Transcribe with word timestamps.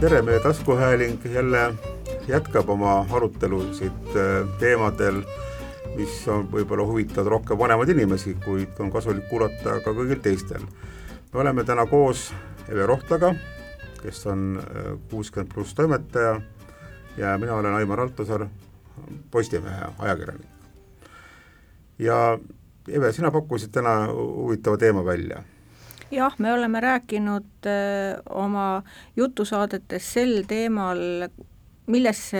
tere, 0.00 0.22
meie 0.22 0.40
taskuhääling 0.40 1.24
jälle 1.24 1.74
jätkab 2.28 2.68
oma 2.68 3.06
arutelusid 3.10 4.16
äh, 4.16 4.48
teemadel, 4.58 5.22
mis 5.96 6.20
on 6.28 6.44
võib-olla 6.52 6.86
huvitavad 6.86 7.26
rohkem 7.32 7.58
vanemaid 7.58 7.90
inimesi, 7.90 8.36
kuid 8.44 8.78
on 8.78 8.92
kasulik 8.94 9.26
kuulata 9.30 9.80
ka 9.82 9.94
kõigil 9.96 10.22
teistel. 10.22 10.62
me 11.32 11.40
oleme 11.40 11.64
täna 11.64 11.86
koos 11.86 12.28
Eve 12.68 12.86
Rohtlaga, 12.86 13.34
kes 14.02 14.26
on 14.26 14.62
äh, 14.62 14.94
kuuskümmend 15.10 15.50
pluss 15.54 15.74
toimetaja 15.74 16.40
ja 17.16 17.38
mina 17.38 17.54
olen 17.54 17.74
Aimar 17.74 18.00
Altosaar, 18.00 18.46
Postimehe 19.30 19.90
ajakirjanik. 19.98 20.46
ja 21.98 22.38
Eve, 22.88 23.12
sina 23.12 23.30
pakkusid 23.30 23.74
täna 23.74 24.06
huvitava 24.12 24.76
teema 24.76 25.04
välja 25.04 25.42
jah, 26.10 26.34
me 26.38 26.52
oleme 26.52 26.80
rääkinud 26.80 27.66
äh, 27.66 28.20
oma 28.30 28.82
jutusaadetes 29.16 30.12
sel 30.12 30.42
teemal, 30.48 31.28
millesse 31.86 32.38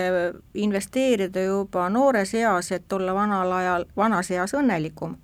investeerida 0.55 1.43
juba 1.43 1.89
noores 1.89 2.35
eas, 2.35 2.73
et 2.73 2.93
olla 2.93 3.15
vanal 3.15 3.53
ajal, 3.53 3.85
vanas 3.97 4.31
eas 4.31 4.55
õnnelikum. 4.55 5.17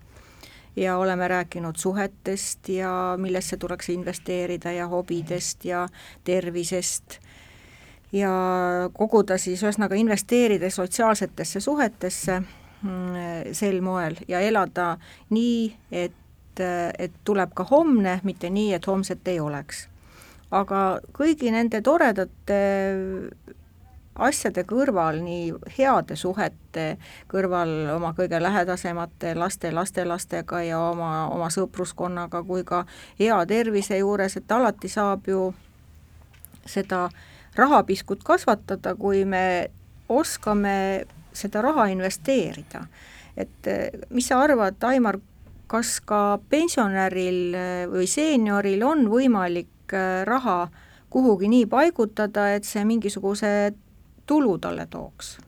ja 0.77 0.97
oleme 0.99 1.29
rääkinud 1.29 1.77
suhetest 1.77 2.69
ja 2.69 3.15
millesse 3.17 3.57
tuleks 3.57 3.89
investeerida 3.89 4.73
ja 4.73 4.89
hobidest 4.89 5.65
ja 5.65 5.89
tervisest 6.25 7.21
ja 8.13 8.31
koguda 8.93 9.39
siis 9.39 9.63
ühesõnaga 9.63 9.95
investeerida 9.95 10.71
sotsiaalsetesse 10.71 11.61
suhetesse 11.61 12.41
mm, 12.41 13.53
sel 13.53 13.81
moel 13.87 14.19
ja 14.29 14.41
elada 14.41 14.97
nii, 15.31 15.77
et 15.93 16.24
et, 16.61 17.13
tuleb 17.25 17.55
ka 17.55 17.67
homne, 17.71 18.21
mitte 18.23 18.51
nii, 18.51 18.73
et 18.75 18.87
homset 18.87 19.29
ei 19.29 19.41
oleks. 19.41 19.89
aga 20.55 21.01
kõigi 21.13 21.51
nende 21.51 21.81
toredate 21.83 22.59
asjade 24.15 24.63
kõrval, 24.69 25.19
nii 25.25 25.53
heade 25.79 26.17
suhete 26.17 26.85
kõrval 27.31 27.73
oma 27.97 28.13
kõige 28.15 28.39
lähedasemate 28.43 29.35
laste, 29.35 29.73
lastelastega 29.75 30.63
ja 30.63 30.81
oma, 30.91 31.27
oma 31.35 31.51
sõpruskonnaga 31.51 32.45
kui 32.47 32.65
ka 32.65 32.85
hea 33.19 33.41
tervise 33.51 33.99
juures, 33.99 34.37
et 34.37 34.53
alati 34.53 34.89
saab 34.89 35.27
ju 35.29 35.49
seda 36.67 37.09
rahapiskut 37.57 38.23
kasvatada, 38.25 38.95
kui 38.95 39.25
me 39.25 39.71
oskame 40.09 41.05
seda 41.35 41.63
raha 41.63 41.87
investeerida. 41.91 42.87
et 43.37 43.67
mis 44.11 44.29
sa 44.29 44.39
arvad, 44.39 44.77
Aimar, 44.87 45.19
kas 45.75 45.99
ka 46.07 46.39
pensionäril 46.51 47.41
äh, 47.59 47.71
või 47.91 48.07
seenioril 48.11 48.85
on 48.87 49.09
võimalik 49.11 49.95
äh, 49.95 50.23
raha 50.27 50.69
kuhugi 51.11 51.49
nii 51.51 51.67
paigutada, 51.71 52.53
et 52.55 52.67
see 52.67 52.85
mingisuguse 52.87 53.75
tulu 54.27 54.59
talle 54.63 54.87
tooks? 54.91 55.39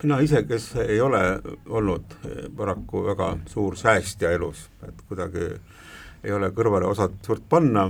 mina 0.00 0.16
ise, 0.24 0.46
kes 0.48 0.70
ei 0.80 0.96
ole 1.04 1.20
olnud 1.68 2.14
äh, 2.24 2.46
paraku 2.56 3.04
väga 3.10 3.34
suur 3.52 3.76
säästja 3.76 4.30
elus, 4.32 4.70
et 4.88 5.02
kuidagi 5.08 5.50
ei 6.24 6.32
ole 6.32 6.48
kõrvale 6.56 6.88
osanud 6.88 7.20
suurt 7.24 7.44
panna, 7.48 7.84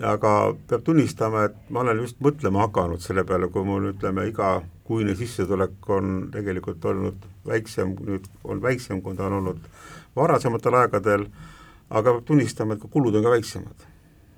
aga 0.00 0.32
peab 0.68 0.84
tunnistama, 0.84 1.44
et 1.50 1.70
ma 1.72 1.82
olen 1.84 2.00
just 2.04 2.20
mõtlema 2.24 2.64
hakanud 2.64 3.04
selle 3.04 3.24
peale, 3.28 3.50
kui 3.52 3.68
mul 3.68 3.90
ütleme, 3.92 4.24
igakuine 4.32 5.16
sissetulek 5.16 5.90
on 5.92 6.30
tegelikult 6.32 6.84
olnud 6.88 7.28
väiksem, 7.48 7.94
nüüd 8.08 8.28
on 8.44 8.64
väiksem, 8.64 9.04
kui 9.04 9.16
ta 9.16 9.28
on 9.28 9.38
olnud 9.42 9.60
varasematel 10.16 10.78
aegadel, 10.82 11.26
aga 11.90 12.16
peab 12.16 12.24
tunnistama, 12.28 12.76
et 12.76 12.82
ka 12.82 12.90
kulud 12.92 13.16
on 13.18 13.26
ka 13.26 13.34
väiksemad. 13.36 13.86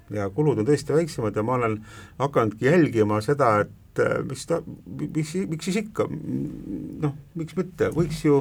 ja 0.09 0.25
kulud 0.33 0.57
on 0.57 0.65
tõesti 0.65 0.95
väiksemad 0.97 1.37
ja 1.37 1.43
ma 1.45 1.59
olen 1.59 1.75
hakanudki 2.19 2.64
jälgima 2.64 3.20
seda, 3.20 3.58
et 3.61 4.01
äh, 4.01 4.23
mis 4.25 4.47
ta, 4.48 4.63
miks, 4.86 5.35
miks 5.51 5.69
siis 5.69 5.83
ikka, 5.83 6.07
noh, 7.02 7.13
miks 7.36 7.57
mitte, 7.58 7.91
võiks 7.92 8.23
ju, 8.25 8.39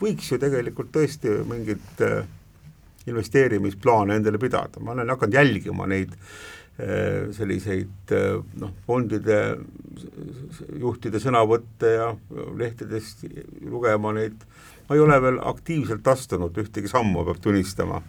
võiks 0.00 0.30
ju 0.32 0.38
tegelikult 0.40 0.88
tõesti 0.94 1.34
mingit 1.48 2.00
äh, 2.06 2.24
investeerimisplaane 3.12 4.16
endale 4.16 4.40
pidada, 4.40 4.80
ma 4.80 4.94
olen 4.96 5.12
hakanud 5.12 5.36
jälgima 5.36 5.90
neid 5.92 6.16
äh, 6.16 7.28
selliseid 7.36 8.16
noh, 8.62 8.72
fondide 8.88 9.42
juhtide 10.80 11.20
sõnavõtte 11.20 11.92
ja 11.92 12.08
lehtedest 12.56 13.26
lugema 13.68 14.16
neid 14.16 14.48
ma 14.88 14.96
ei 14.96 15.02
ole 15.02 15.18
veel 15.22 15.40
aktiivselt 15.52 16.08
astunud 16.08 16.56
ühtegi 16.62 16.90
sammu, 16.90 17.24
peab 17.28 17.42
tunnistama. 17.42 18.02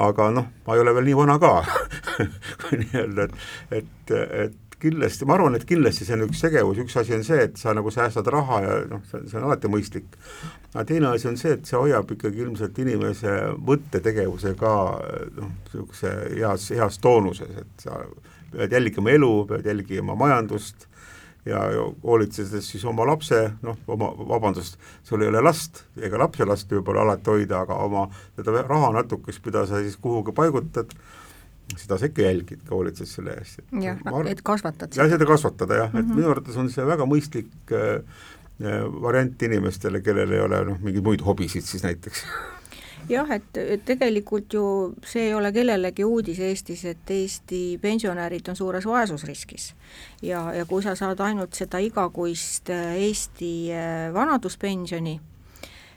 aga 0.00 0.30
noh, 0.30 0.50
ma 0.66 0.74
ei 0.74 0.82
ole 0.84 0.94
veel 0.94 1.10
nii 1.10 1.18
vana 1.18 1.38
ka 1.42 1.54
nii-öelda, 2.80 3.26
et, 3.26 3.80
et, 3.80 4.12
et 4.46 4.58
kindlasti, 4.80 5.26
ma 5.28 5.36
arvan, 5.36 5.56
et 5.58 5.66
kindlasti 5.68 6.06
see 6.06 6.16
on 6.16 6.24
üks 6.26 6.40
tegevus, 6.44 6.80
üks 6.80 6.96
asi 7.00 7.14
on 7.16 7.24
see, 7.26 7.44
et 7.48 7.60
sa 7.60 7.74
nagu 7.76 7.92
säästad 7.92 8.28
raha 8.32 8.60
ja 8.64 8.76
noh, 8.90 9.02
see, 9.10 9.22
see 9.28 9.38
on 9.40 9.46
alati 9.48 9.70
mõistlik. 9.72 10.18
aga 10.72 10.84
teine 10.88 11.10
asi 11.12 11.28
on 11.30 11.38
see, 11.40 11.54
et 11.58 11.68
see 11.68 11.78
hoiab 11.78 12.10
ikkagi 12.16 12.44
ilmselt 12.44 12.78
inimese 12.82 13.36
mõttetegevuse 13.58 14.54
ka 14.60 14.74
noh, 15.36 15.52
niisuguse 15.64 16.14
heas, 16.36 16.70
heas 16.76 17.00
toonuses, 17.02 17.52
et 17.64 17.84
sa 17.86 18.00
pead 18.50 18.72
jälgima 18.78 19.12
elu, 19.14 19.32
pead 19.50 19.68
jälgima 19.68 20.16
majandust 20.18 20.88
ja 21.48 21.60
hoolitsedes 22.02 22.68
siis 22.72 22.84
oma 22.88 23.06
lapse, 23.08 23.38
noh, 23.64 23.78
oma, 23.90 24.10
vabandust, 24.28 24.76
sul 25.06 25.22
ei 25.24 25.30
ole 25.30 25.42
last 25.44 25.84
ega 26.00 26.20
lapselast 26.20 26.72
võib-olla 26.72 27.06
alati 27.06 27.32
hoida, 27.32 27.62
aga 27.64 27.78
oma 27.86 28.06
seda 28.36 28.64
raha 28.66 28.92
natukest, 28.98 29.42
mida 29.46 29.64
sa 29.68 29.80
siis 29.80 29.96
kuhugi 30.00 30.34
paigutad, 30.36 30.92
seda 31.76 31.98
sa 32.00 32.10
ikka 32.10 32.26
jälgid 32.26 32.64
ka, 32.66 32.74
hoolitsed 32.74 33.08
selle 33.08 33.38
eest. 33.40 33.62
jah, 33.80 33.98
et 34.28 34.44
kasvatad 34.44 34.92
seda. 34.92 35.06
jah, 35.06 35.14
seda 35.16 35.28
kasvatada 35.28 35.82
jah 35.84 35.90
mm, 35.92 35.96
-hmm. 35.96 36.04
et 36.04 36.06
mhm. 36.06 36.20
minu 36.20 36.30
arvates 36.34 36.56
on 36.60 36.70
see 36.70 36.86
väga 36.86 37.08
mõistlik 37.08 37.72
äh, 37.72 38.04
äh, 38.60 38.80
variant 39.02 39.42
inimestele, 39.42 40.02
kellel 40.04 40.32
ei 40.32 40.40
ole 40.40 40.64
noh, 40.72 40.80
mingeid 40.80 41.04
muid 41.04 41.24
hobisid 41.24 41.64
siis 41.64 41.86
näiteks 41.86 42.26
jah, 43.10 43.30
et, 43.34 43.58
tegelikult 43.86 44.54
ju 44.54 44.64
see 45.06 45.28
ei 45.28 45.34
ole 45.34 45.52
kellelegi 45.54 46.04
uudis 46.06 46.40
Eestis, 46.44 46.84
et 46.88 47.10
Eesti 47.10 47.78
pensionärid 47.82 48.48
on 48.48 48.56
suures 48.56 48.86
vaesusriskis. 48.86 49.74
ja, 50.22 50.44
ja 50.54 50.64
kui 50.66 50.82
sa 50.82 50.94
saad 50.94 51.20
ainult 51.20 51.54
seda 51.58 51.78
igakuist 51.82 52.70
äh, 52.70 52.96
Eesti 53.08 53.52
äh, 53.74 54.14
vanaduspensioni, 54.14 55.18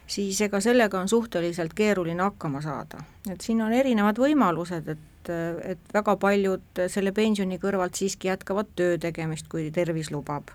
siis 0.07 0.41
ega 0.41 0.59
sellega 0.61 0.99
on 0.99 1.09
suhteliselt 1.09 1.73
keeruline 1.73 2.23
hakkama 2.23 2.61
saada. 2.61 3.03
et 3.29 3.41
siin 3.41 3.61
on 3.61 3.73
erinevad 3.73 4.19
võimalused, 4.19 4.89
et, 4.89 5.33
et 5.63 5.93
väga 5.93 6.17
paljud 6.17 6.85
selle 6.87 7.11
pensioni 7.11 7.59
kõrvalt 7.61 7.95
siiski 7.95 8.27
jätkavad 8.27 8.75
töö 8.75 8.97
tegemist, 8.97 9.47
kui 9.47 9.71
tervis 9.71 10.11
lubab 10.11 10.51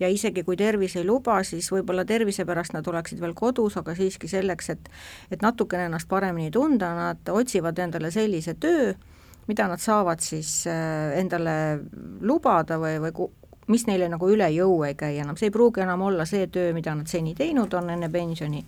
ja 0.00 0.08
isegi 0.08 0.42
kui 0.44 0.56
tervis 0.56 0.96
ei 0.96 1.06
luba, 1.06 1.40
siis 1.44 1.70
võib-olla 1.72 2.04
tervise 2.04 2.44
pärast 2.44 2.74
nad 2.74 2.86
oleksid 2.86 3.20
veel 3.22 3.34
kodus, 3.34 3.76
aga 3.80 3.94
siiski 3.94 4.28
selleks, 4.30 4.70
et 4.74 4.90
et 5.30 5.42
natukene 5.42 5.88
ennast 5.88 6.08
paremini 6.08 6.50
tunda, 6.50 6.94
nad 6.94 7.30
otsivad 7.30 7.78
endale 7.78 8.10
sellise 8.10 8.54
töö, 8.54 8.92
mida 9.46 9.68
nad 9.68 9.80
saavad 9.80 10.20
siis 10.24 10.64
äh, 10.70 11.18
endale 11.20 11.80
lubada 12.20 12.78
või, 12.80 12.98
või 13.02 13.30
mis 13.66 13.86
neile 13.88 14.08
nagu 14.12 14.28
üle 14.28 14.48
jõu 14.52 14.82
ei 14.84 14.96
käi 14.98 15.18
enam, 15.22 15.38
see 15.40 15.48
ei 15.48 15.54
pruugi 15.54 15.84
enam 15.84 16.02
olla 16.04 16.26
see 16.28 16.46
töö, 16.52 16.72
mida 16.76 16.94
nad 16.94 17.08
seni 17.08 17.34
teinud 17.34 17.72
on 17.74 17.90
enne 17.94 18.10
pensioni, 18.12 18.64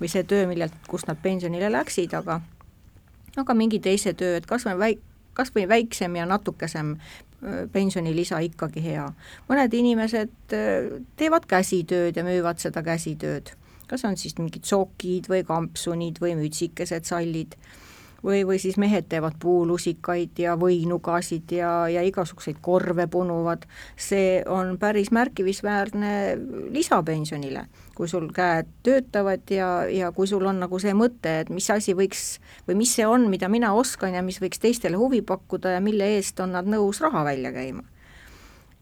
või 0.00 0.08
see 0.08 0.24
töö, 0.24 0.46
millelt, 0.48 0.76
kust 0.88 1.08
nad 1.08 1.20
pensionile 1.22 1.70
läksid, 1.72 2.14
aga 2.16 2.40
aga 3.38 3.54
mingi 3.54 3.78
teise 3.80 4.14
töö, 4.18 4.38
et 4.38 4.46
kas 4.48 4.64
või 4.66 4.78
väik-, 4.80 5.04
kas 5.38 5.52
või 5.54 5.68
väiksem 5.70 6.16
ja 6.18 6.26
natukesem 6.26 6.96
pensionilisa 7.72 8.40
ikkagi 8.42 8.82
hea. 8.82 9.06
mõned 9.48 9.74
inimesed 9.74 10.54
teevad 11.16 11.46
käsitööd 11.46 12.16
ja 12.16 12.24
müüvad 12.26 12.58
seda 12.58 12.82
käsitööd, 12.82 13.52
kas 13.88 14.04
on 14.04 14.16
siis 14.16 14.34
mingid 14.38 14.66
sokid 14.66 15.28
või 15.30 15.44
kampsunid 15.46 16.18
või 16.20 16.34
mütsikesed, 16.40 17.06
sallid 17.06 17.54
või, 18.24 18.42
või 18.46 18.58
siis 18.58 18.76
mehed 18.80 19.08
teevad 19.08 19.36
puulusikaid 19.40 20.38
ja 20.38 20.56
võinugasid 20.58 21.52
ja, 21.54 21.72
ja 21.90 22.02
igasuguseid 22.06 22.60
korve 22.62 23.06
punuvad, 23.10 23.66
see 23.96 24.42
on 24.46 24.76
päris 24.78 25.12
märkimisväärne 25.14 26.12
lisapensionile, 26.74 27.66
kui 27.94 28.08
sul 28.08 28.28
käed 28.34 28.70
töötavad 28.86 29.50
ja, 29.50 29.70
ja 29.90 30.12
kui 30.12 30.26
sul 30.30 30.46
on 30.46 30.62
nagu 30.64 30.80
see 30.82 30.94
mõte, 30.96 31.40
et 31.44 31.52
mis 31.54 31.70
asi 31.70 31.94
võiks 31.98 32.38
või 32.68 32.80
mis 32.82 32.96
see 32.98 33.06
on, 33.06 33.28
mida 33.30 33.50
mina 33.52 33.74
oskan 33.74 34.16
ja 34.18 34.24
mis 34.24 34.40
võiks 34.42 34.62
teistele 34.62 34.98
huvi 34.98 35.22
pakkuda 35.22 35.76
ja 35.76 35.84
mille 35.84 36.16
eest 36.16 36.40
on 36.40 36.56
nad 36.58 36.66
nõus 36.68 37.02
raha 37.04 37.24
välja 37.28 37.54
käima 37.54 37.86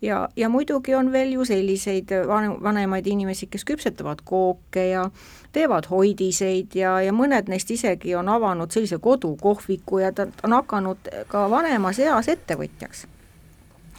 ja, 0.02 0.28
ja 0.36 0.48
muidugi 0.48 0.94
on 0.94 1.12
veel 1.12 1.32
ju 1.32 1.44
selliseid 1.44 2.12
vanem, 2.28 2.56
vanemaid 2.62 3.06
inimesi, 3.06 3.46
kes 3.46 3.64
küpsetavad 3.64 4.22
kooke 4.24 4.88
ja 4.88 5.10
teevad 5.52 5.88
hoidiseid 5.90 6.74
ja, 6.74 6.98
ja 7.00 7.12
mõned 7.12 7.48
neist 7.48 7.70
isegi 7.70 8.14
on 8.14 8.28
avanud 8.28 8.72
sellise 8.72 8.98
kodukohviku 8.98 9.98
ja 10.04 10.12
ta 10.12 10.28
on 10.44 10.56
hakanud 10.56 11.10
ka 11.28 11.46
vanemas 11.50 11.98
eas 11.98 12.28
ettevõtjaks. 12.28 13.06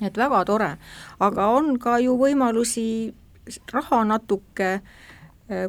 et 0.02 0.18
väga 0.18 0.46
tore, 0.46 0.78
aga 1.20 1.48
on 1.48 1.80
ka 1.80 1.98
ju 2.00 2.18
võimalusi 2.18 3.14
raha 3.74 4.04
natuke 4.04 4.74
eh, 4.74 4.82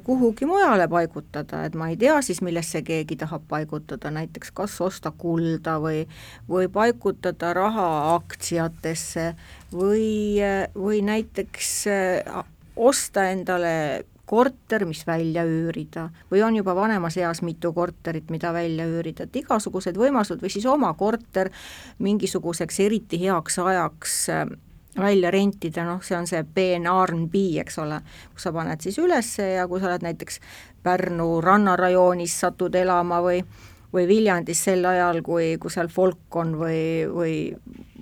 kuhugi 0.05 0.47
mujale 0.47 0.89
paigutada, 0.91 1.63
et 1.69 1.77
ma 1.79 1.89
ei 1.93 1.97
tea 1.97 2.17
siis, 2.23 2.41
millesse 2.43 2.83
keegi 2.83 3.17
tahab 3.21 3.45
paigutada, 3.49 4.11
näiteks 4.11 4.51
kas 4.51 4.75
osta 4.83 5.13
kulda 5.15 5.77
või 5.83 6.03
või 6.51 6.67
paigutada 6.73 7.53
raha 7.55 7.89
aktsiatesse 8.17 9.33
või, 9.73 10.43
või 10.75 11.03
näiteks 11.07 11.73
eh, 11.95 12.39
osta 12.77 13.29
endale 13.31 14.05
korter, 14.29 14.85
mis 14.85 15.07
välja 15.09 15.45
üürida. 15.49 16.09
Või 16.31 16.43
on 16.45 16.59
juba 16.59 16.75
vanemas 16.77 17.17
eas 17.17 17.41
mitu 17.43 17.73
korterit, 17.73 18.29
mida 18.31 18.53
välja 18.53 18.85
üürida, 18.89 19.25
et 19.25 19.37
igasugused 19.41 19.97
võimalused 19.97 20.43
või 20.43 20.53
siis 20.53 20.67
oma 20.69 20.93
korter 20.99 21.49
mingisuguseks 22.05 22.81
eriti 22.85 23.21
heaks 23.23 23.59
ajaks 23.63 24.19
äh, 24.35 24.51
välja 25.01 25.31
rentida, 25.31 25.85
noh, 25.87 26.03
see 26.03 26.19
on 26.19 26.27
see 26.27 26.41
Airbnb, 26.41 27.35
eks 27.63 27.79
ole, 27.83 28.01
kus 28.33 28.49
sa 28.49 28.53
paned 28.53 28.85
siis 28.85 28.99
üles 29.03 29.33
ja 29.39 29.67
kui 29.69 29.81
sa 29.81 29.93
oled 29.93 30.07
näiteks 30.07 30.41
Pärnu 30.83 31.41
rannarajoonis, 31.43 32.39
satud 32.41 32.75
elama 32.79 33.23
või 33.25 33.43
või 33.93 34.05
Viljandis 34.09 34.61
sel 34.65 34.85
ajal, 34.85 35.23
kui, 35.25 35.57
kui 35.61 35.73
seal 35.73 35.89
folk 35.89 36.37
on 36.37 36.53
või, 36.61 36.81
või, 37.09 37.35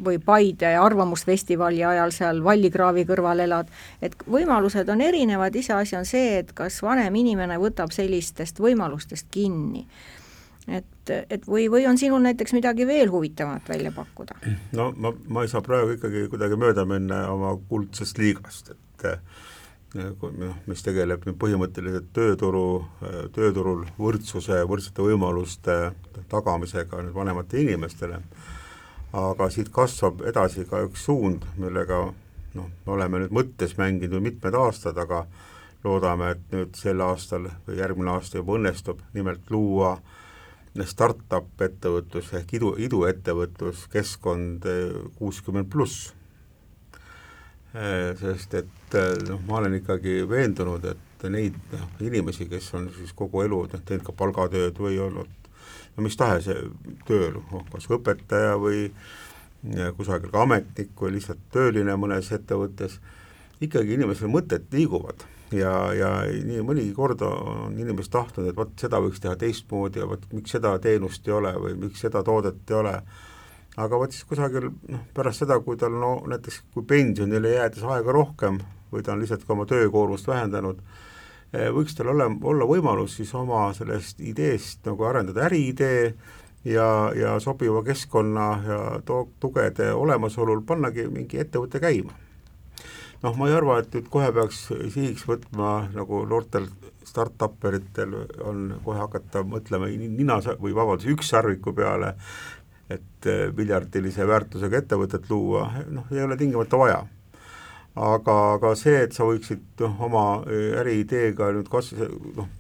või 0.05 0.19
Paide 0.19 0.73
Arvamusfestivali 0.83 1.85
ajal 1.87 2.11
seal 2.15 2.43
Vallikraavi 2.45 3.07
kõrval 3.07 3.45
elad, 3.45 3.71
et 4.03 4.17
võimalused 4.27 4.89
on 4.91 5.05
erinevad, 5.07 5.55
iseasi 5.55 5.97
on 5.99 6.09
see, 6.09 6.41
et 6.41 6.51
kas 6.59 6.81
vanem 6.83 7.15
inimene 7.23 7.59
võtab 7.63 7.95
sellistest 7.95 8.59
võimalustest 8.63 9.31
kinni 9.31 9.87
et, 10.69 11.11
et 11.31 11.47
või, 11.47 11.69
või 11.71 11.87
on 11.87 11.99
sinul 11.99 12.23
näiteks 12.25 12.55
midagi 12.57 12.87
veel 12.87 13.11
huvitavamat 13.11 13.69
välja 13.69 13.93
pakkuda? 13.95 14.39
no 14.79 14.91
ma, 14.97 15.13
ma 15.29 15.45
ei 15.45 15.51
saa 15.53 15.63
praegu 15.65 15.97
ikkagi 15.97 16.27
kuidagi 16.33 16.59
mööda 16.59 16.87
minna 16.89 17.27
oma 17.33 17.55
kuldsest 17.69 18.19
liigast, 18.19 18.73
et 18.75 19.07
noh, 19.97 20.59
mis 20.67 20.83
tegeleb 20.85 21.25
nüüd 21.27 21.39
põhimõtteliselt 21.41 22.11
tööturu, 22.17 22.67
tööturul 23.37 23.87
võrdsuse, 23.99 24.61
võrdsete 24.69 25.07
võimaluste 25.07 25.79
tagamisega 26.33 27.05
nüüd 27.05 27.17
vanematele 27.17 27.69
inimestele, 27.69 28.21
aga 29.17 29.51
siit 29.53 29.71
kasvab 29.73 30.25
edasi 30.29 30.67
ka 30.69 30.83
üks 30.89 31.07
suund, 31.07 31.47
millega 31.61 32.09
noh, 32.57 32.71
me 32.87 32.97
oleme 32.99 33.23
nüüd 33.23 33.37
mõttes 33.37 33.77
mänginud 33.79 34.25
mitmed 34.25 34.59
aastad, 34.59 34.99
aga 34.99 35.25
loodame, 35.87 36.35
et 36.35 36.53
nüüd 36.53 36.75
sel 36.75 37.01
aastal 37.05 37.47
või 37.67 37.79
järgmine 37.79 38.17
aasta 38.17 38.41
juba 38.41 38.57
õnnestub 38.59 39.05
nimelt 39.15 39.53
luua 39.55 39.93
äh, 39.95 40.25
startup 40.85 41.63
ettevõtlus 41.65 42.33
ehk 42.37 42.57
idu, 42.59 42.75
iduettevõtlus, 42.83 43.87
keskkond 43.93 44.67
eh, 44.69 44.97
kuuskümmend 45.19 45.71
pluss. 45.73 46.11
Eh, 47.77 48.13
sest 48.21 48.57
et 48.61 48.97
eh, 48.97 49.13
noh, 49.29 49.41
ma 49.49 49.61
olen 49.61 49.79
ikkagi 49.81 50.23
veendunud, 50.29 50.85
et 50.93 51.29
neid 51.33 51.57
noh, 51.73 51.87
inimesi, 52.05 52.49
kes 52.51 52.69
on 52.77 52.91
siis 52.97 53.15
kogu 53.17 53.43
elu 53.47 53.63
noh, 53.73 53.85
teinud 53.89 54.05
ka 54.07 54.15
palgatööd 54.17 54.79
või 54.79 54.99
olnud 55.03 55.33
no 55.97 56.05
mis 56.05 56.17
tahes 56.19 56.51
tööl, 57.09 57.39
noh, 57.39 57.65
kas 57.73 57.89
õpetaja 57.91 58.59
või 58.61 58.91
kusagil 59.97 60.31
ka 60.31 60.45
ametnik 60.45 60.93
või 61.01 61.17
lihtsalt 61.17 61.41
tööline 61.51 61.97
mõnes 61.99 62.29
ettevõttes, 62.37 63.01
ikkagi 63.65 63.97
inimesel 63.97 64.31
mõtted 64.31 64.69
liiguvad 64.77 65.25
ja, 65.55 65.73
ja 65.95 66.11
nii 66.27 66.63
mõnigi 66.67 66.93
kord 66.97 67.23
on 67.27 67.77
inimesed 67.79 68.13
tahtnud, 68.13 68.51
et 68.51 68.59
vot 68.59 68.73
seda 68.81 69.01
võiks 69.03 69.23
teha 69.23 69.37
teistmoodi 69.39 70.03
ja 70.03 70.09
vot 70.11 70.23
miks 70.35 70.57
seda 70.57 70.77
teenust 70.83 71.29
ei 71.29 71.37
ole 71.37 71.53
või 71.61 71.75
miks 71.87 72.03
seda 72.03 72.23
toodet 72.27 72.71
ei 72.71 72.79
ole, 72.81 72.95
aga 73.77 74.01
vot 74.01 74.15
siis 74.15 74.27
kusagil 74.29 74.71
noh, 74.71 75.05
pärast 75.15 75.45
seda, 75.45 75.59
kui 75.63 75.79
tal 75.81 75.95
no 76.01 76.17
näiteks 76.27 76.63
kui 76.75 76.87
pensionile 76.89 77.55
jäädes 77.57 77.85
aega 77.87 78.17
rohkem 78.17 78.59
või 78.93 79.05
ta 79.07 79.15
on 79.15 79.23
lihtsalt 79.23 79.47
ka 79.47 79.55
oma 79.55 79.67
töökoormust 79.71 80.27
vähendanud, 80.31 80.83
eh, 81.53 81.71
võiks 81.75 81.97
tal 81.99 82.11
olla, 82.15 82.31
olla 82.43 82.67
võimalus 82.67 83.19
siis 83.21 83.35
oma 83.35 83.69
sellest 83.77 84.21
ideest 84.21 84.87
nagu 84.87 85.07
arendada 85.07 85.47
äriidee 85.47 86.15
ja, 86.67 86.91
ja 87.15 87.39
sobiva 87.41 87.85
keskkonna 87.87 88.53
ja 88.67 88.85
to-, 89.07 89.29
tugede 89.41 89.93
olemasolul 89.95 90.65
pannagi 90.67 91.07
mingi 91.11 91.43
ettevõte 91.43 91.83
käima 91.83 92.26
noh, 93.27 93.35
ma 93.39 93.49
ei 93.51 93.57
arva, 93.59 93.81
et 93.83 93.91
nüüd 93.95 94.07
kohe 94.13 94.29
peaks 94.35 94.69
sihiks 94.95 95.27
võtma 95.27 95.89
nagu 95.95 96.23
noortel 96.31 96.69
startup-eritel 97.07 98.15
on 98.47 98.69
kohe 98.85 99.01
hakata 99.01 99.43
mõtlema 99.47 99.89
nina 99.91 100.39
või 100.61 100.75
vabandust, 100.77 101.11
ükssarviku 101.11 101.75
peale, 101.75 102.15
et 102.91 103.29
eh, 103.31 103.47
miljardilise 103.57 104.27
väärtusega 104.29 104.83
ettevõtet 104.83 105.31
luua, 105.31 105.69
noh, 105.91 106.07
ei 106.15 106.23
ole 106.23 106.39
tingimata 106.39 106.79
vaja. 106.79 107.05
aga, 107.97 108.35
aga 108.59 108.75
see, 108.77 108.99
et 109.07 109.17
sa 109.17 109.25
võiksid 109.27 109.81
noh, 109.83 109.97
oma 110.07 110.27
eh, 110.47 110.77
äriideega 110.83 111.51
nüüd 111.57 111.71
kas-, 111.73 111.95
noh, 112.37 112.51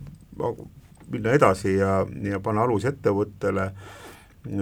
minna 1.12 1.36
edasi 1.36 1.76
ja, 1.76 2.00
ja 2.26 2.40
panna 2.42 2.64
alus 2.66 2.86
ettevõttele, 2.88 3.70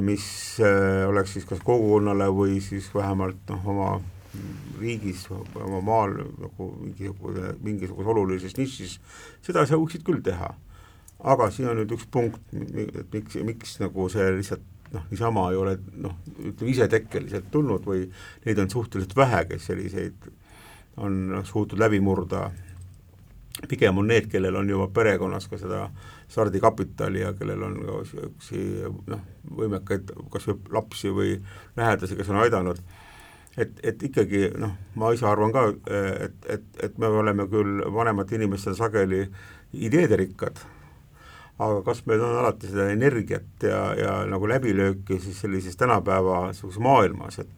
mis 0.05 0.27
äh, 0.65 1.05
oleks 1.09 1.37
siis 1.37 1.47
kas 1.49 1.61
kogukonnale 1.65 2.29
või 2.33 2.61
siis 2.65 2.87
vähemalt 2.95 3.41
noh, 3.53 3.67
oma 3.69 3.89
riigis, 4.81 5.25
oma 5.31 5.81
maal 5.85 6.19
nagu 6.19 6.69
mingisugune, 6.81 7.55
mingisuguses 7.65 8.13
olulises 8.15 8.57
nišis, 8.59 8.99
seda 9.45 9.67
sa 9.67 9.79
võiksid 9.81 10.05
küll 10.07 10.23
teha. 10.25 10.55
aga 11.25 11.47
siin 11.51 11.71
on 11.71 11.79
nüüd 11.81 11.93
üks 11.95 12.05
punkt, 12.13 12.41
et 12.53 13.13
miks, 13.15 13.37
miks 13.49 13.79
nagu 13.81 14.09
see 14.13 14.27
lihtsalt 14.37 14.65
noh, 14.93 15.07
niisama 15.11 15.47
ei 15.53 15.57
ole 15.57 15.79
noh, 16.05 16.19
ütleme 16.39 16.73
isetekkeliselt 16.73 17.51
tulnud 17.53 17.87
või 17.89 18.05
neid 18.45 18.61
on 18.61 18.71
suhteliselt 18.71 19.17
vähe, 19.17 19.45
kes 19.49 19.71
selliseid 19.71 20.29
on 21.01 21.17
noh, 21.33 21.47
suutnud 21.49 21.81
läbi 21.81 22.01
murda, 22.05 22.49
pigem 23.71 23.99
on 23.99 24.11
need, 24.11 24.29
kellel 24.31 24.61
on 24.61 24.69
juba 24.69 24.91
perekonnas 24.95 25.49
ka 25.51 25.59
seda 25.61 25.87
stardikapitali 26.29 27.23
ja 27.23 27.33
kellel 27.39 27.63
on 27.67 27.79
ka 27.81 27.97
niisuguseid 28.03 29.09
noh, 29.15 29.25
võimekaid 29.63 30.13
kas 30.33 30.49
või 30.51 30.77
lapsi 30.79 31.15
või 31.15 31.35
lähedasi, 31.79 32.19
kes 32.19 32.31
on 32.35 32.43
aidanud 32.45 32.83
et, 33.57 33.81
et 33.83 34.07
ikkagi 34.09 34.49
noh, 34.59 34.75
ma 34.99 35.13
ise 35.15 35.27
arvan 35.29 35.53
ka, 35.55 35.67
et, 36.27 36.49
et, 36.57 36.65
et 36.89 36.99
me 36.99 37.11
oleme 37.11 37.47
küll 37.51 37.85
vanemate 37.95 38.39
inimestena 38.39 38.77
sageli 38.79 39.25
ideederikkad, 39.75 40.59
aga 41.59 41.83
kas 41.87 42.03
meil 42.09 42.23
on 42.23 42.39
alati 42.41 42.71
seda 42.71 42.89
energiat 42.93 43.67
ja, 43.67 43.81
ja 43.99 44.17
nagu 44.31 44.49
läbilööki 44.51 45.21
siis 45.23 45.41
sellises 45.45 45.79
tänapäeva 45.79 46.49
niisuguses 46.49 46.83
maailmas, 46.83 47.41
et 47.45 47.51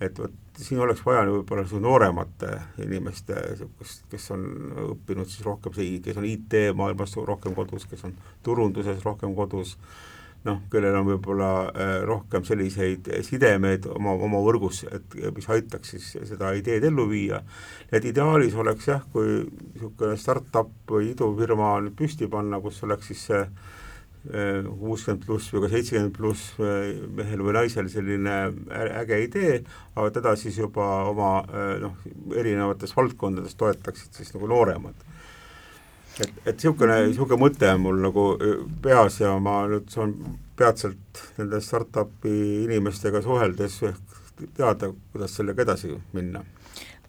et 0.00 0.16
vot 0.18 0.32
siin 0.56 0.80
oleks 0.80 1.02
vaja 1.04 1.26
võib-olla 1.28 1.80
nooremate 1.84 2.54
inimeste 2.84 3.36
niisugust, 3.36 4.06
kes 4.12 4.30
on 4.34 4.46
õppinud 4.94 5.28
siis 5.28 5.44
rohkem 5.44 5.74
kes 6.04 6.20
on 6.20 6.28
IT-maailmas 6.28 7.16
rohkem 7.28 7.56
kodus, 7.56 7.84
kes 7.88 8.04
on 8.08 8.14
turunduses 8.46 9.04
rohkem 9.04 9.34
kodus, 9.36 9.76
noh, 10.46 10.62
kellel 10.72 10.96
on 11.00 11.08
võib-olla 11.08 11.50
äh, 11.68 11.92
rohkem 12.08 12.44
selliseid 12.48 13.10
sidemeid 13.26 13.88
oma, 13.92 14.14
oma 14.16 14.40
võrgus, 14.44 14.84
et 14.88 15.16
mis 15.36 15.48
aitaks 15.52 15.94
siis 15.94 16.06
seda 16.30 16.54
ideed 16.56 16.86
ellu 16.88 17.06
viia, 17.10 17.42
et 17.92 18.06
ideaalis 18.08 18.56
oleks 18.56 18.88
jah, 18.88 19.04
kui 19.12 19.42
niisugune 19.44 20.16
startup 20.20 20.72
või 20.90 21.12
idufirma 21.12 21.76
nüüd 21.84 21.98
püsti 21.98 22.30
panna, 22.32 22.62
kus 22.64 22.80
oleks 22.86 23.12
siis 23.12 23.26
see 23.28 23.42
äh, 23.42 24.64
kuuskümmend 24.64 25.28
pluss 25.28 25.52
või 25.52 25.66
ka 25.66 25.72
seitsekümmend 25.74 26.16
pluss 26.16 26.56
äh, 26.56 26.88
mehel 27.20 27.44
või 27.44 27.58
naisel 27.60 27.92
selline 27.92 28.40
äge 29.02 29.20
idee, 29.26 29.60
aga 29.94 30.08
teda 30.16 30.34
siis 30.40 30.56
juba 30.60 30.88
oma 31.10 31.34
noh, 31.84 32.00
erinevates 32.32 32.96
valdkondades 32.96 33.60
toetaksid 33.60 34.16
siis 34.16 34.32
nagu 34.36 34.48
nooremad 34.48 35.08
et, 36.18 36.30
et 36.44 36.54
niisugune, 36.54 36.96
niisugune 37.08 37.40
mõte 37.40 37.70
on 37.74 37.84
mul 37.86 38.00
nagu 38.04 38.24
peas 38.82 39.20
ja 39.20 39.36
ma 39.38 39.62
nüüd 39.70 39.90
saan 39.92 40.14
peatselt 40.58 41.22
nende 41.38 41.60
startup'i 41.64 42.64
inimestega 42.66 43.22
suheldes 43.24 43.80
teada, 44.56 44.90
kuidas 45.12 45.36
sellega 45.36 45.64
edasi 45.66 45.94
minna 46.16 46.42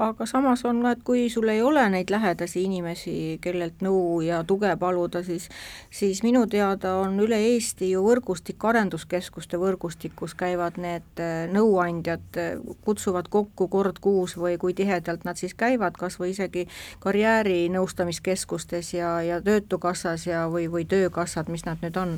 aga 0.02 0.26
samas 0.26 0.64
on 0.66 0.82
ka, 0.84 0.92
et 0.96 1.04
kui 1.06 1.30
sul 1.30 1.50
ei 1.52 1.62
ole 1.62 1.84
neid 1.94 2.10
lähedasi 2.10 2.64
inimesi, 2.66 3.16
kellelt 3.42 3.84
nõu 3.86 4.22
ja 4.26 4.42
tuge 4.48 4.72
paluda, 4.80 5.22
siis 5.24 5.50
siis 5.90 6.24
minu 6.26 6.46
teada 6.50 6.96
on 7.02 7.20
üle 7.22 7.38
Eesti 7.52 7.92
ju 7.92 8.04
võrgustik, 8.06 8.62
arenduskeskuste 8.72 9.60
võrgustikus 9.62 10.34
käivad 10.38 10.80
need 10.82 11.22
äh, 11.22 11.46
nõuandjad, 11.54 12.28
äh, 12.42 12.78
kutsuvad 12.86 13.30
kokku 13.30 13.68
kord 13.72 14.02
kuus 14.02 14.38
või 14.38 14.58
kui 14.62 14.74
tihedalt 14.78 15.26
nad 15.28 15.38
siis 15.38 15.54
käivad, 15.58 15.98
kas 16.00 16.18
või 16.22 16.34
isegi 16.36 16.68
karjäärinõustamiskeskustes 17.04 18.94
ja, 18.98 19.20
ja 19.26 19.42
Töötukassas 19.42 20.26
ja, 20.28 20.48
või, 20.50 20.66
või 20.72 20.88
Töökassad, 20.90 21.52
mis 21.52 21.66
nad 21.68 21.82
nüüd 21.86 21.98
on. 22.02 22.18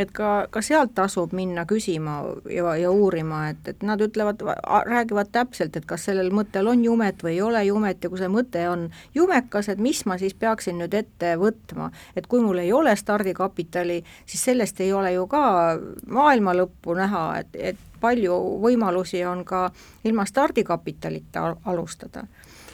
Et 0.00 0.10
ka, 0.12 0.46
ka 0.50 0.62
sealt 0.64 0.94
tasub 0.96 1.34
minna 1.36 1.66
küsima 1.68 2.22
ja, 2.50 2.74
ja 2.80 2.90
uurima, 2.90 3.44
et, 3.52 3.68
et 3.68 3.82
nad 3.84 4.00
ütlevad, 4.00 4.40
räägivad 4.88 5.28
täpselt, 5.32 5.76
et 5.76 5.86
kas 5.88 6.06
sellel 6.08 6.32
mõttel 6.32 6.70
on 6.70 6.84
jumet 6.84 7.21
või 7.22 7.36
ei 7.36 7.42
ole 7.42 7.64
jumet 7.64 8.04
ja 8.04 8.10
kui 8.10 8.20
see 8.20 8.30
mõte 8.32 8.64
on 8.68 8.88
jumekas, 9.14 9.68
et 9.68 9.78
mis 9.78 10.04
ma 10.06 10.18
siis 10.18 10.34
peaksin 10.34 10.78
nüüd 10.78 10.94
ette 10.94 11.34
võtma. 11.40 11.90
et 12.16 12.26
kui 12.26 12.40
mul 12.40 12.58
ei 12.58 12.72
ole 12.72 12.96
stardikapitali, 12.96 14.02
siis 14.26 14.44
sellest 14.44 14.80
ei 14.80 14.92
ole 14.92 15.12
ju 15.12 15.26
ka 15.26 15.78
maailma 16.06 16.54
lõppu 16.54 16.96
näha, 16.96 17.24
et, 17.40 17.56
et 17.56 17.76
palju 18.00 18.36
võimalusi 18.62 19.24
on 19.26 19.44
ka 19.44 19.70
ilma 20.04 20.26
stardikapitalita 20.26 21.56
alustada 21.64 22.26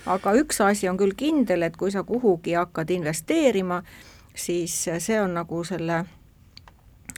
aga 0.09 0.33
üks 0.41 0.61
asi 0.65 0.89
on 0.89 0.97
küll 0.97 1.13
kindel, 1.17 1.63
et 1.63 1.77
kui 1.77 1.93
sa 1.93 2.03
kuhugi 2.03 2.55
hakkad 2.57 2.91
investeerima, 2.91 3.83
siis 4.35 4.75
see 4.99 5.21
on 5.21 5.35
nagu 5.37 5.65
selle 5.65 6.05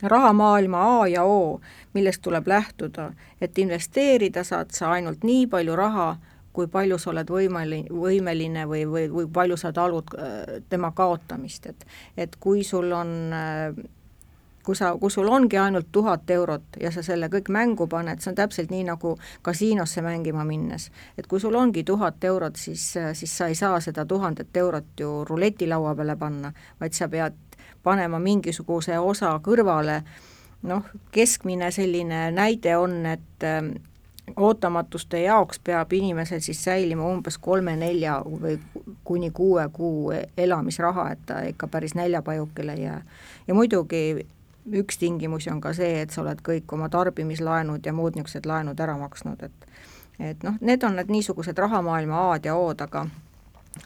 rahamaailma 0.03 1.01
A 1.01 1.07
ja 1.09 1.25
O, 1.25 1.61
millest 1.95 2.23
tuleb 2.23 2.49
lähtuda, 2.49 3.13
et 3.41 3.59
investeerida 3.59 4.45
saad 4.45 4.73
sa 4.75 4.91
ainult 4.97 5.25
nii 5.25 5.47
palju 5.47 5.77
raha, 5.77 6.17
kui 6.52 6.66
palju 6.66 6.99
sa 6.99 7.11
oled 7.12 7.30
võimeline, 7.30 7.88
võimeline 7.95 8.66
või, 8.66 8.85
või, 8.90 9.07
või 9.12 9.30
palju 9.33 9.57
sa 9.61 9.73
talud 9.73 10.14
äh, 10.19 10.61
tema 10.69 10.92
kaotamist, 10.97 11.66
et 11.66 11.87
et 12.16 12.37
kui 12.40 12.64
sul 12.64 12.92
on 12.92 13.16
äh, 13.33 13.83
kui 14.64 14.76
sa, 14.76 14.92
kui 15.00 15.11
sul 15.11 15.28
ongi 15.28 15.59
ainult 15.59 15.88
tuhat 15.92 16.30
eurot 16.30 16.76
ja 16.80 16.90
sa 16.92 17.02
selle 17.02 17.30
kõik 17.33 17.49
mängu 17.52 17.87
paned, 17.90 18.21
see 18.21 18.30
on 18.33 18.38
täpselt 18.38 18.71
nii, 18.71 18.85
nagu 18.90 19.16
kasiinosse 19.42 20.02
mängima 20.04 20.45
minnes. 20.45 20.90
et 21.19 21.26
kui 21.26 21.40
sul 21.40 21.54
ongi 21.54 21.85
tuhat 21.85 22.25
eurot, 22.25 22.57
siis, 22.57 22.92
siis 23.12 23.37
sa 23.38 23.49
ei 23.49 23.54
saa 23.54 23.80
seda 23.80 24.04
tuhandet 24.07 24.57
eurot 24.57 25.00
ju 25.00 25.25
ruletilaua 25.25 25.95
peale 25.95 26.16
panna, 26.16 26.52
vaid 26.80 26.92
sa 26.92 27.09
pead 27.09 27.38
panema 27.83 28.19
mingisuguse 28.19 28.99
osa 28.99 29.33
kõrvale, 29.42 30.02
noh, 30.62 30.85
keskmine 31.11 31.71
selline 31.73 32.28
näide 32.30 32.76
on, 32.76 33.07
et 33.07 33.49
ootamatuste 34.37 35.23
jaoks 35.23 35.61
peab 35.65 35.93
inimesel 35.93 36.41
siis 36.41 36.65
säilima 36.65 37.07
umbes 37.07 37.39
kolme-nelja 37.39 38.21
või 38.27 38.59
kuni 39.05 39.31
kuue 39.31 39.69
kuu 39.73 40.13
elamisraha, 40.37 41.11
et 41.13 41.25
ta 41.27 41.41
ikka 41.49 41.69
päris 41.69 41.95
näljapajukile 41.95 42.73
ei 42.73 42.83
jää. 42.83 43.03
ja 43.49 43.55
muidugi 43.55 44.27
üks 44.73 44.99
tingimusi 44.99 45.51
on 45.51 45.61
ka 45.61 45.73
see, 45.73 46.03
et 46.03 46.11
sa 46.11 46.23
oled 46.23 46.43
kõik 46.45 46.73
oma 46.73 46.89
tarbimislaenud 46.89 47.87
ja 47.87 47.93
muud 47.93 48.15
niisugused 48.15 48.47
laenud 48.47 48.81
ära 48.81 48.99
maksnud, 48.99 49.43
et 49.43 49.67
et 50.21 50.43
noh, 50.45 50.55
need 50.61 50.83
on 50.85 50.97
need 50.97 51.09
niisugused 51.09 51.59
rahamaailma 51.59 52.31
A-d 52.33 52.51
ja 52.51 52.57
O-d, 52.57 52.85
aga 52.85 53.07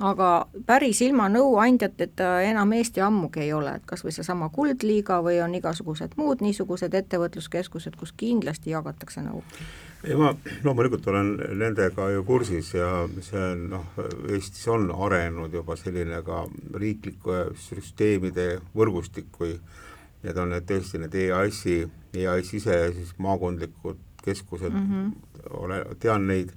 aga 0.00 0.28
päris 0.66 1.00
ilma 1.04 1.28
nõuandjateta 1.30 2.40
enam 2.48 2.72
Eesti 2.72 3.02
ammugi 3.04 3.44
ei 3.44 3.52
ole, 3.52 3.76
et 3.78 3.86
kas 3.86 4.04
või 4.04 4.14
seesama 4.16 4.48
Kuldliiga 4.52 5.20
või 5.22 5.40
on 5.44 5.54
igasugused 5.54 6.16
muud 6.16 6.42
niisugused 6.42 6.94
ettevõtluskeskused, 6.94 7.96
kus 8.00 8.14
kindlasti 8.16 8.74
jagatakse 8.74 9.22
nõu. 9.22 9.44
Ei 10.04 10.16
ma 10.18 10.30
loomulikult 10.64 11.06
olen 11.08 11.30
nendega 11.58 12.08
ju 12.12 12.24
kursis 12.28 12.74
ja 12.74 12.88
see 13.24 13.40
on 13.40 13.64
noh, 13.72 13.86
Eestis 14.28 14.66
on 14.72 14.90
arenenud 14.92 15.54
juba 15.54 15.76
selline 15.80 16.20
ka 16.26 16.44
riiklike 16.80 17.38
süsteemide 17.66 18.48
võrgustik 18.76 19.32
või 19.40 19.54
need 20.24 20.40
on 20.40 20.52
need 20.52 20.66
tõesti 20.68 21.00
need 21.00 21.16
EAS-i, 21.24 21.78
EAS 22.20 22.52
ise 22.60 22.78
siis 22.96 23.14
maakondlikud 23.22 24.00
keskused 24.24 24.72
mm, 24.72 24.86
-hmm. 24.90 25.10
ole, 25.62 25.82
tean 26.00 26.26
neid 26.28 26.52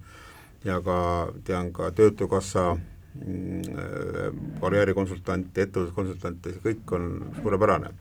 ja 0.65 0.79
ka 0.81 0.99
tean 1.43 1.71
ka 1.73 1.91
Töötukassa 1.91 2.75
mm, 2.75 4.61
karjäärikonsultante, 4.61 5.67
ettevõtluskonsultante, 5.67 6.55
see 6.55 6.63
kõik 6.71 6.95
on 6.95 7.11
suurepärane. 7.41 7.93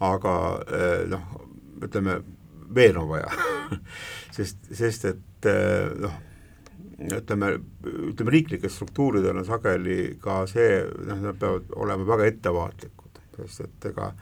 aga 0.00 0.34
eh, 0.72 1.08
noh, 1.10 1.22
ütleme, 1.82 2.20
veel 2.74 2.98
on 2.98 3.08
vaja 3.08 3.30
sest, 4.36 4.72
sest 4.74 5.08
et 5.12 5.50
eh, 5.50 5.92
noh, 6.04 6.18
ütleme, 7.18 7.52
ütleme 8.10 8.34
riiklikel 8.34 8.70
struktuuridel 8.72 9.38
on 9.38 9.46
sageli 9.46 10.18
ka 10.22 10.42
see, 10.50 10.82
noh, 11.06 11.22
nad 11.22 11.38
peavad 11.38 11.70
olema 11.78 12.06
väga 12.08 12.28
ettevaatlikud, 12.32 13.22
sest 13.38 13.66
et 13.66 13.90
ega 13.92 14.12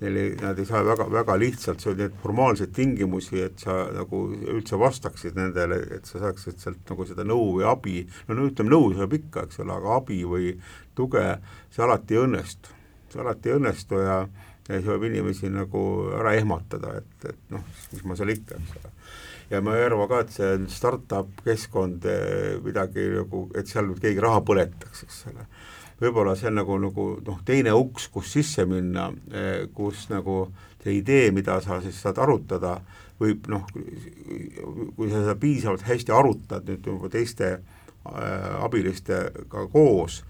neil 0.00 0.16
ei, 0.18 0.30
nad 0.40 0.58
ei 0.58 0.66
saa 0.66 0.82
väga, 0.84 1.06
väga 1.12 1.36
lihtsalt, 1.38 1.82
see 1.82 1.92
on 1.92 2.00
neid 2.00 2.14
formaalseid 2.22 2.72
tingimusi, 2.74 3.40
et 3.46 3.62
sa 3.62 3.76
nagu 3.94 4.24
üldse 4.34 4.78
vastaksid 4.80 5.36
nendele, 5.38 5.78
et 5.96 6.08
sa 6.08 6.22
saaksid 6.22 6.58
sealt 6.62 6.90
nagu 6.90 7.06
seda 7.08 7.26
nõu 7.26 7.58
või 7.58 7.68
abi, 7.70 8.00
no 8.28 8.38
no 8.38 8.48
ütleme, 8.50 8.72
nõu 8.74 8.90
saab 8.96 9.14
ikka, 9.20 9.46
eks 9.46 9.62
ole, 9.62 9.76
aga 9.76 9.98
abi 10.00 10.22
või 10.28 10.50
tuge, 10.98 11.26
see 11.74 11.84
alati 11.86 12.18
ei 12.18 12.24
õnnestu. 12.24 12.80
see 13.12 13.22
alati 13.22 13.52
ei 13.52 13.60
õnnestu 13.60 14.02
ja, 14.02 14.18
siis 14.66 14.88
võib 14.88 15.06
inimesi 15.10 15.50
nagu 15.52 15.84
ära 16.20 16.34
ehmatada, 16.38 16.96
et, 17.00 17.28
et 17.30 17.52
noh, 17.52 17.64
mis 17.92 18.04
ma 18.08 18.16
seal 18.18 18.32
ikka, 18.34 18.60
eks 18.60 18.76
ole. 18.80 18.92
Ja 19.52 19.60
ma 19.60 19.76
ei 19.76 19.84
arva 19.84 20.06
ka, 20.08 20.22
et 20.24 20.32
see 20.32 20.56
startup 20.72 21.42
keskkond 21.44 22.06
eh, 22.08 22.54
midagi 22.64 23.10
nagu, 23.12 23.46
et 23.54 23.68
seal 23.68 23.90
nüüd 23.90 24.00
keegi 24.02 24.22
raha 24.24 24.40
põletaks, 24.46 25.04
eks 25.04 25.22
ole. 25.32 25.46
Võib-olla 26.00 26.32
see 26.36 26.48
on 26.50 26.58
nagu, 26.58 26.78
nagu 26.82 27.08
noh, 27.26 27.42
teine 27.46 27.74
uks, 27.76 28.08
kus 28.12 28.32
sisse 28.34 28.64
minna, 28.68 29.10
eh, 29.30 29.66
kus 29.76 30.08
nagu 30.10 30.46
see 30.84 30.98
idee, 31.00 31.30
mida 31.32 31.60
sa 31.64 31.78
siis 31.84 32.00
saad 32.00 32.18
arutada, 32.20 32.78
võib 33.20 33.46
noh, 33.52 33.64
kui 33.70 35.08
sa 35.10 35.22
seda 35.22 35.36
piisavalt 35.40 35.84
hästi 35.86 36.12
arutad 36.14 36.66
nüüd 36.68 36.86
juba 36.88 37.10
teiste 37.12 37.50
äh, 37.54 38.64
abilistega 38.64 39.68
koos, 39.72 40.22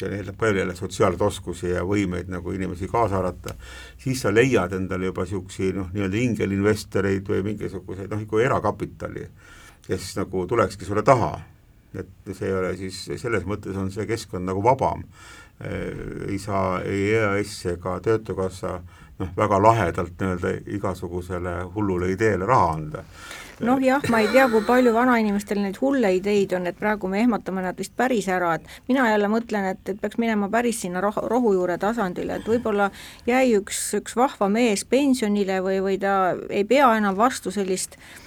see 0.00 0.10
eeldab 0.18 0.36
palju 0.40 0.62
jälle 0.62 0.76
sotsiaalseid 0.76 1.22
oskusi 1.26 1.70
ja 1.72 1.84
võimeid 1.86 2.30
nagu 2.32 2.52
inimesi 2.52 2.88
kaasa 2.90 3.18
haarata, 3.18 3.54
siis 3.98 4.22
sa 4.24 4.32
leiad 4.34 4.72
endale 4.76 5.10
juba 5.10 5.26
niisuguseid 5.26 5.78
noh, 5.78 5.90
nii-öelda 5.94 6.20
ingelinvestoreid 6.20 7.28
või 7.30 7.42
mingisuguseid 7.50 8.10
noh, 8.12 8.22
ikka 8.26 8.44
erakapitali, 8.44 9.26
kes 9.88 10.14
nagu 10.18 10.46
tulekski 10.50 10.88
sulle 10.88 11.04
taha 11.06 11.34
et 11.94 12.34
see 12.34 12.48
ei 12.48 12.56
ole 12.58 12.74
siis, 12.78 12.96
selles 13.20 13.46
mõttes 13.46 13.76
on 13.78 13.90
see 13.94 14.06
keskkond 14.08 14.46
nagu 14.48 14.62
vabam. 14.64 15.04
Äh, 15.62 16.30
ei 16.32 16.38
saa 16.42 16.80
ei 16.82 17.12
EAS 17.14 17.54
ega 17.74 17.98
Töötukassa 18.02 18.80
noh, 19.20 19.30
väga 19.36 19.60
lahedalt 19.62 20.18
nii-öelda 20.18 20.54
igasugusele 20.74 21.60
hullule 21.76 22.10
ideele 22.14 22.48
raha 22.50 22.72
anda 22.74 23.04
noh 23.60 23.82
jah, 23.82 24.02
ma 24.10 24.20
ei 24.24 24.28
tea, 24.32 24.48
kui 24.50 24.64
palju 24.66 24.94
vanainimestel 24.94 25.60
neid 25.62 25.78
hulle 25.82 26.10
ideid 26.16 26.56
on, 26.58 26.66
et 26.70 26.78
praegu 26.78 27.10
me 27.10 27.20
ehmatame 27.22 27.62
nad 27.64 27.78
vist 27.78 27.94
päris 27.96 28.28
ära, 28.32 28.54
et 28.58 28.90
mina 28.90 29.06
jälle 29.10 29.30
mõtlen, 29.30 29.70
et, 29.74 29.84
et 29.88 30.00
peaks 30.00 30.18
minema 30.18 30.48
päris 30.50 30.82
sinna 30.84 31.02
roh-, 31.04 31.22
rohujuure 31.30 31.78
tasandile, 31.78 32.40
et 32.40 32.50
võib-olla 32.50 32.90
jäi 33.28 33.54
üks, 33.60 33.86
üks 34.00 34.16
vahva 34.18 34.50
mees 34.50 34.84
pensionile 34.88 35.60
või, 35.64 35.80
või 35.84 36.00
ta 36.02 36.34
ei 36.50 36.66
pea 36.68 36.90
enam 36.98 37.16
vastu 37.18 37.54
sellist 37.54 37.98
äh, 37.98 38.23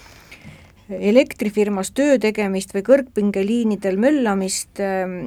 elektrifirmas 0.89 1.91
töö 1.96 2.17
tegemist 2.22 2.74
või 2.75 2.84
kõrgpingeliinidel 2.88 3.98
möllamist, 4.00 4.79
ähm, 4.84 5.17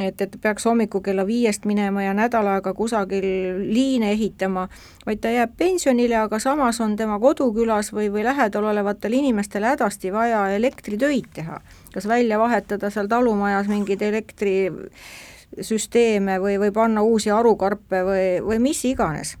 et, 0.00 0.20
et 0.20 0.36
peaks 0.40 0.64
hommikul 0.68 1.00
kella 1.04 1.26
viiest 1.28 1.64
minema 1.68 2.02
ja 2.04 2.12
nädal 2.16 2.46
aega 2.54 2.72
kusagil 2.76 3.24
liine 3.68 4.12
ehitama, 4.14 4.68
vaid 5.06 5.20
ta 5.20 5.28
jääb 5.34 5.52
pensionile, 5.60 6.16
aga 6.22 6.38
samas 6.42 6.80
on 6.80 6.96
tema 6.96 7.18
kodukülas 7.20 7.92
või, 7.92 8.08
või 8.12 8.24
lähedal 8.24 8.64
olevatel 8.72 9.12
inimestel 9.20 9.64
hädasti 9.68 10.12
vaja 10.12 10.40
elektritöid 10.56 11.26
teha. 11.34 11.60
kas 11.92 12.08
välja 12.08 12.38
vahetada 12.38 12.90
seal 12.90 13.06
talumajas 13.08 13.68
mingeid 13.68 14.02
elektrisüsteeme 14.02 16.40
või, 16.40 16.58
või 16.62 16.72
panna 16.72 17.02
uusi 17.02 17.30
harukarpe 17.30 18.04
või, 18.06 18.40
või 18.46 18.58
mis 18.70 18.84
iganes 18.84 19.36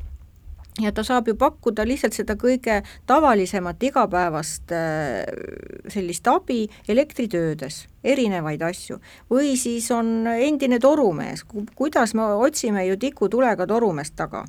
ja 0.78 0.92
ta 0.92 1.04
saab 1.04 1.28
ju 1.28 1.34
pakkuda 1.34 1.84
lihtsalt 1.88 2.14
seda 2.14 2.36
kõige 2.38 2.80
tavalisemat 3.06 3.82
igapäevast 3.82 4.72
äh, 4.72 5.24
sellist 5.88 6.28
abi 6.30 6.66
elektritöödes, 6.88 7.86
erinevaid 8.04 8.62
asju. 8.62 9.00
või 9.30 9.56
siis 9.56 9.90
on 9.90 10.26
endine 10.26 10.78
torumees, 10.78 11.44
kuidas 11.74 12.14
me 12.14 12.22
otsime 12.22 12.86
ju 12.86 12.96
tikutulega 12.96 13.66
torumeest 13.66 14.16
taga 14.16 14.46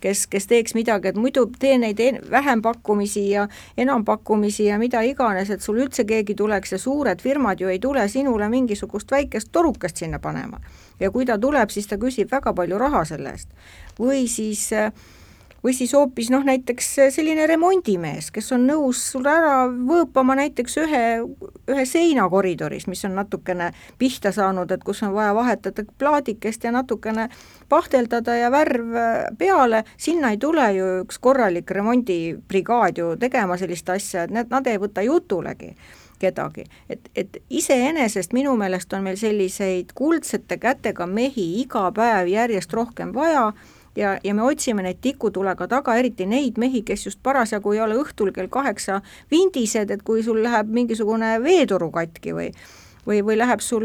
kes, 0.00 0.26
kes 0.26 0.46
teeks 0.46 0.74
midagi, 0.76 1.10
et 1.10 1.18
muidu 1.18 1.46
tee 1.58 1.76
neid 1.78 2.00
vähempakkumisi 2.30 3.30
ja 3.30 3.46
enampakkumisi 3.78 4.68
ja 4.68 4.78
mida 4.78 5.02
iganes, 5.02 5.50
et 5.50 5.62
sul 5.62 5.80
üldse 5.82 6.04
keegi 6.08 6.36
tuleks 6.38 6.76
ja 6.76 6.78
suured 6.78 7.22
firmad 7.22 7.60
ju 7.60 7.72
ei 7.72 7.80
tule 7.82 8.08
sinule 8.08 8.48
mingisugust 8.52 9.10
väikest 9.10 9.52
torukest 9.52 9.96
sinna 9.96 10.18
panema. 10.18 10.60
ja 11.00 11.10
kui 11.10 11.26
ta 11.26 11.38
tuleb, 11.38 11.70
siis 11.70 11.86
ta 11.86 11.96
küsib 11.96 12.30
väga 12.30 12.52
palju 12.54 12.78
raha 12.78 13.04
selle 13.04 13.30
eest. 13.30 13.48
või 13.98 14.26
siis 14.28 14.72
äh, 14.72 14.92
või 15.66 15.74
siis 15.74 15.92
hoopis 15.96 16.30
noh, 16.30 16.44
näiteks 16.46 16.88
selline 17.10 17.46
remondimees, 17.50 18.30
kes 18.30 18.52
on 18.54 18.68
nõus 18.68 19.00
sul 19.10 19.26
ära 19.26 19.64
võõpama 19.66 20.36
näiteks 20.38 20.78
ühe, 20.84 21.02
ühe 21.66 21.86
seina 21.90 22.28
koridoris, 22.30 22.86
mis 22.86 23.02
on 23.08 23.16
natukene 23.18 23.72
pihta 23.98 24.30
saanud, 24.32 24.70
et 24.70 24.84
kus 24.86 25.02
on 25.02 25.14
vaja 25.16 25.34
vahetada 25.34 25.82
plaadikest 25.98 26.68
ja 26.68 26.72
natukene 26.76 27.26
pahteldada 27.68 28.36
ja 28.38 28.50
värv 28.54 28.94
peale, 29.38 29.82
sinna 29.98 30.30
ei 30.30 30.38
tule 30.38 30.68
ju 30.76 30.90
üks 31.02 31.18
korralik 31.18 31.70
remondibrigaad 31.74 33.02
ju 33.02 33.14
tegema 33.18 33.58
sellist 33.58 33.90
asja, 33.90 34.26
et 34.26 34.34
need, 34.36 34.52
nad 34.54 34.70
ei 34.70 34.78
võta 34.78 35.02
jutulegi 35.02 35.74
kedagi. 36.18 36.64
et, 36.88 37.10
et 37.16 37.42
iseenesest 37.50 38.32
minu 38.32 38.54
meelest 38.56 38.92
on 38.96 39.02
meil 39.04 39.18
selliseid 39.20 39.90
kuldsete 39.94 40.56
kätega 40.62 41.06
mehi 41.06 41.48
iga 41.60 41.90
päev 41.92 42.30
järjest 42.30 42.72
rohkem 42.72 43.12
vaja 43.14 43.50
ja, 43.96 44.16
ja 44.24 44.34
me 44.34 44.42
otsime 44.42 44.82
neid 44.82 44.98
tikutulega 45.00 45.68
taga, 45.68 45.96
eriti 45.96 46.26
neid 46.26 46.58
mehi, 46.58 46.82
kes 46.86 47.06
just 47.06 47.22
parasjagu 47.22 47.72
ei 47.72 47.80
ole 47.80 47.96
õhtul 48.00 48.32
kell 48.36 48.48
kaheksa 48.52 49.00
vindised, 49.30 49.90
et 49.90 50.02
kui 50.02 50.22
sul 50.22 50.42
läheb 50.44 50.68
mingisugune 50.72 51.36
veetoru 51.42 51.90
katki 51.94 52.36
või 52.36 52.50
või, 53.06 53.22
või 53.24 53.38
läheb 53.38 53.60
sul 53.60 53.84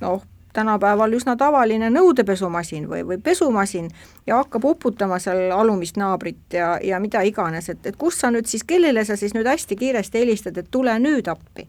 noh, 0.00 0.22
tänapäeval 0.52 1.12
üsna 1.14 1.36
tavaline 1.36 1.90
nõudepesumasin 1.90 2.88
või, 2.90 3.04
või 3.06 3.18
pesumasin 3.22 3.90
ja 4.26 4.40
hakkab 4.40 4.64
uputama 4.64 5.18
seal 5.22 5.50
alumist 5.54 5.96
naabrit 6.00 6.56
ja, 6.56 6.72
ja 6.82 7.00
mida 7.00 7.22
iganes, 7.26 7.68
et, 7.68 7.84
et 7.86 7.98
kus 7.98 8.18
sa 8.20 8.32
nüüd 8.34 8.50
siis, 8.50 8.64
kellele 8.66 9.04
sa 9.04 9.16
siis 9.16 9.34
nüüd 9.36 9.46
hästi 9.46 9.76
kiiresti 9.76 10.24
helistad, 10.24 10.58
et 10.58 10.70
tule 10.70 10.96
nüüd 10.98 11.30
appi? 11.30 11.68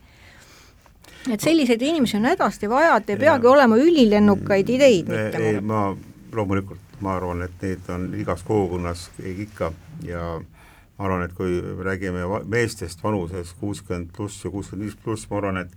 Et 1.29 1.41
selliseid 1.41 1.81
inimesi 1.85 2.17
on 2.17 2.25
hädasti 2.25 2.69
vaja, 2.69 2.95
et 2.97 3.11
ei 3.13 3.19
peagi 3.21 3.47
olema 3.47 3.77
ülilennukaid 3.77 4.69
ideid 4.73 5.11
ei, 5.13 5.59
ma 5.61 5.91
loomulikult, 6.33 6.90
ma 7.01 7.15
arvan, 7.17 7.41
et 7.45 7.61
neid 7.61 7.89
on 7.89 8.09
igas 8.17 8.43
kogukonnas 8.47 9.09
ikka 9.19 9.71
ja 10.05 10.39
ma 10.39 11.05
arvan, 11.05 11.25
et 11.25 11.33
kui 11.33 11.61
me 11.61 11.83
räägime 11.83 12.25
meestest 12.45 13.03
vanuses 13.03 13.53
kuuskümmend 13.59 14.11
pluss 14.15 14.45
ja 14.45 14.51
kuuskümmend 14.51 14.85
viis 14.85 14.97
pluss, 15.03 15.29
ma 15.29 15.37
arvan, 15.41 15.57
et 15.65 15.71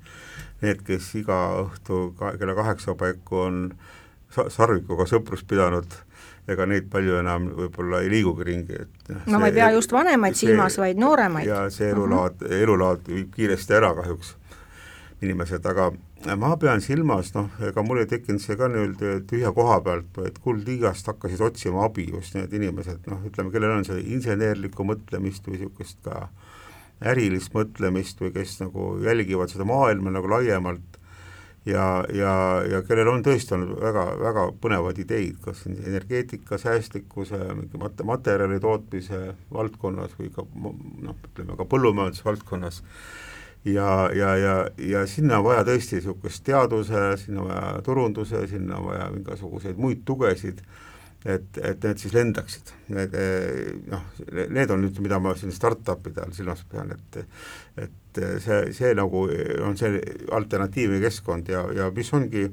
need, 0.62 0.82
kes 0.86 1.14
iga 1.20 1.38
õhtu 1.64 2.06
ka, 2.18 2.34
kella 2.40 2.56
kaheksa 2.58 2.96
paiku 2.98 3.40
on 3.46 3.60
sa-, 4.34 4.50
sarvikuga 4.52 5.06
sõprust 5.08 5.48
pidanud, 5.48 5.96
ega 6.48 6.66
neid 6.68 6.90
palju 6.92 7.18
enam 7.22 7.48
võib-olla 7.56 8.02
ei 8.04 8.10
liigugi 8.12 8.48
ringi, 8.50 8.80
et 8.84 9.12
noh, 9.12 9.26
no 9.32 9.40
ma 9.40 9.48
ei 9.48 9.56
pea 9.56 9.70
just 9.72 9.92
vanemaid 9.96 10.36
see, 10.36 10.50
silmas, 10.50 10.76
vaid 10.80 11.00
nooremaid. 11.00 11.48
ja 11.48 11.64
see 11.72 11.88
elulaad 11.90 12.42
uh, 12.42 12.48
-huh. 12.48 12.62
elulaad 12.62 13.08
viib 13.08 13.32
kiiresti 13.34 13.80
ära 13.80 13.94
kahjuks 13.96 14.34
inimesed, 15.24 15.64
aga 15.66 15.92
ma 16.24 16.54
pean 16.56 16.80
silmas, 16.80 17.32
noh, 17.36 17.50
ega 17.68 17.82
mul 17.84 18.00
ei 18.00 18.08
tekkinud 18.08 18.40
see 18.40 18.56
ka 18.56 18.68
nii-öelda 18.72 19.18
tühja 19.28 19.52
koha 19.56 19.78
pealt, 19.84 20.08
vaid 20.16 20.40
Kuldliigast 20.44 21.10
hakkasid 21.10 21.42
otsima 21.44 21.84
abi 21.84 22.06
just 22.08 22.36
need 22.38 22.52
inimesed, 22.56 23.04
noh, 23.10 23.20
ütleme, 23.28 23.52
kellel 23.52 23.76
on 23.76 23.84
see 23.86 24.00
insenerlikku 24.16 24.86
mõtlemist 24.88 25.44
või 25.48 25.58
niisugust 25.58 26.00
ka 26.06 26.28
ärilist 27.04 27.52
mõtlemist 27.56 28.20
või 28.22 28.32
kes 28.34 28.56
nagu 28.62 28.94
jälgivad 29.04 29.52
seda 29.52 29.66
maailma 29.68 30.14
nagu 30.14 30.30
laiemalt 30.30 30.96
ja, 31.68 32.04
ja, 32.14 32.32
ja 32.70 32.80
kellel 32.86 33.10
on 33.12 33.24
tõesti 33.26 33.56
olnud 33.56 33.76
väga, 33.82 34.06
väga 34.20 34.46
põnevaid 34.62 35.00
ideid, 35.04 35.36
kas 35.44 35.64
energeetika, 35.68 36.58
säästlikkuse, 36.60 37.40
mingi 37.58 37.80
mat-, 37.80 38.04
materjali 38.06 38.60
tootmise 38.62 39.34
valdkonnas 39.52 40.16
või 40.18 40.32
ka 40.32 40.46
noh, 40.54 41.20
ütleme 41.30 41.60
ka 41.60 41.68
põllumajandusvaldkonnas 41.68 42.80
ja, 43.64 44.10
ja, 44.14 44.36
ja, 44.36 44.54
ja 44.78 45.06
sinna 45.06 45.38
on 45.40 45.48
vaja 45.48 45.64
tõesti 45.64 45.98
niisugust 45.98 46.44
teaduse, 46.44 47.04
sinna 47.24 47.44
on 47.44 47.50
vaja 47.50 47.82
turunduse, 47.86 48.46
sinna 48.50 48.78
on 48.80 48.90
vaja 48.90 49.08
mingisuguseid 49.14 49.80
muid 49.80 50.04
tugesid, 50.04 50.60
et, 51.24 51.60
et 51.62 51.86
need 51.86 52.02
siis 52.02 52.12
lendaksid. 52.14 52.74
Need 52.92 53.16
noh, 53.88 54.04
need 54.52 54.74
on 54.74 54.84
nüüd, 54.84 55.00
mida 55.04 55.20
ma 55.22 55.32
siin 55.38 55.54
startup'ide 55.56 56.24
all 56.24 56.36
silmas 56.36 56.64
pean, 56.70 56.92
et 56.92 57.24
et 57.88 58.20
see, 58.44 58.60
see 58.76 58.92
nagu 58.94 59.24
on 59.66 59.74
see 59.80 59.98
alternatiivne 60.36 61.00
keskkond 61.02 61.48
ja, 61.50 61.64
ja 61.74 61.88
mis 61.96 62.12
ongi 62.14 62.44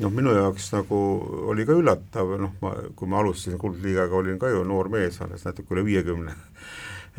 noh, 0.00 0.10
minu 0.10 0.32
jaoks 0.34 0.72
nagu 0.72 0.98
oli 1.52 1.66
ka 1.68 1.76
üllatav, 1.78 2.32
noh 2.40 2.56
ma, 2.64 2.72
kui 2.96 3.10
ma 3.10 3.20
alustasin 3.20 3.60
Kuldliigaga, 3.60 4.16
olin 4.18 4.40
ka 4.40 4.50
ju 4.50 4.64
noor 4.66 4.90
mees, 4.90 5.20
alles 5.22 5.44
natuke 5.46 5.76
üle 5.76 5.84
viiekümne, 5.86 6.34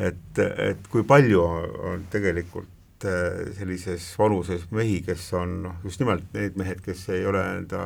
et, 0.02 0.42
et 0.42 0.92
kui 0.92 1.06
palju 1.08 1.40
on 1.40 2.04
tegelikult 2.12 2.73
Äh, 3.04 3.52
sellises 3.58 4.04
vanuses 4.18 4.62
mehi, 4.72 5.02
kes 5.04 5.26
on 5.36 5.50
noh, 5.66 5.72
just 5.84 6.00
nimelt 6.00 6.24
need 6.32 6.54
mehed, 6.56 6.78
kes 6.80 7.02
ei 7.12 7.26
ole 7.28 7.42
enda 7.58 7.82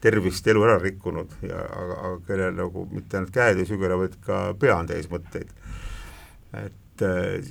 tervist, 0.00 0.46
elu 0.48 0.62
ära 0.64 0.78
rikkunud 0.80 1.34
ja 1.44 1.60
aga, 1.60 1.96
aga 2.06 2.20
kellel 2.28 2.54
nagu 2.56 2.86
mitte 2.88 3.18
ainult 3.18 3.34
käed 3.34 3.60
ei 3.60 3.68
sügele, 3.68 3.98
vaid 4.00 4.14
ka 4.24 4.38
pea 4.60 4.78
on 4.78 4.88
täis 4.88 5.10
mõtteid. 5.12 5.52
et 6.62 7.04
äh, 7.04 7.50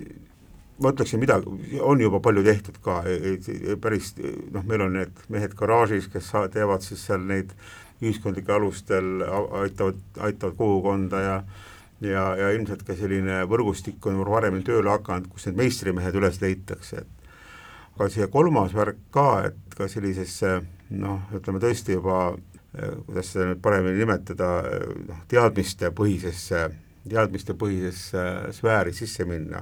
ma 0.82 0.96
ütleksin, 0.96 1.22
midagi, 1.22 1.78
on 1.86 2.02
juba 2.02 2.24
palju 2.26 2.42
tehtud 2.48 2.82
ka, 2.82 2.98
päris 3.84 4.16
noh, 4.18 4.66
meil 4.66 4.88
on 4.88 4.98
need 4.98 5.22
mehed 5.30 5.54
garaažis, 5.60 6.10
kes 6.10 6.32
teevad 6.56 6.82
siis 6.88 7.06
seal 7.06 7.22
neid 7.22 7.54
ühiskondlike 8.02 8.56
alustel, 8.56 9.22
aitavad, 9.62 10.02
aitavad 10.26 10.58
kogukonda 10.58 11.22
ja 11.22 11.38
ja, 12.02 12.26
ja 12.40 12.50
ilmselt 12.56 12.84
ka 12.88 12.96
selline 12.98 13.44
võrgustik 13.50 14.04
on 14.10 14.20
varemini 14.28 14.66
tööle 14.68 14.92
hakanud, 14.96 15.30
kus 15.32 15.48
need 15.48 15.62
meistrimehed 15.62 16.18
üles 16.20 16.42
leitakse, 16.42 17.06
et 17.06 17.30
aga 17.96 18.10
siia 18.12 18.28
kolmas 18.32 18.76
värk 18.76 19.00
ka, 19.16 19.30
et 19.52 19.78
ka 19.78 19.88
sellisesse 19.92 20.58
noh, 20.96 21.24
ütleme 21.36 21.62
tõesti 21.64 21.96
juba 21.96 22.36
kuidas 23.06 23.32
seda 23.32 23.50
nüüd 23.50 23.62
paremini 23.64 24.02
nimetada, 24.02 24.50
noh, 25.08 25.22
teadmistepõhisesse, 25.32 26.66
teadmistepõhisesse 27.10 28.26
sfääri 28.58 28.94
sisse 28.96 29.26
minna, 29.30 29.62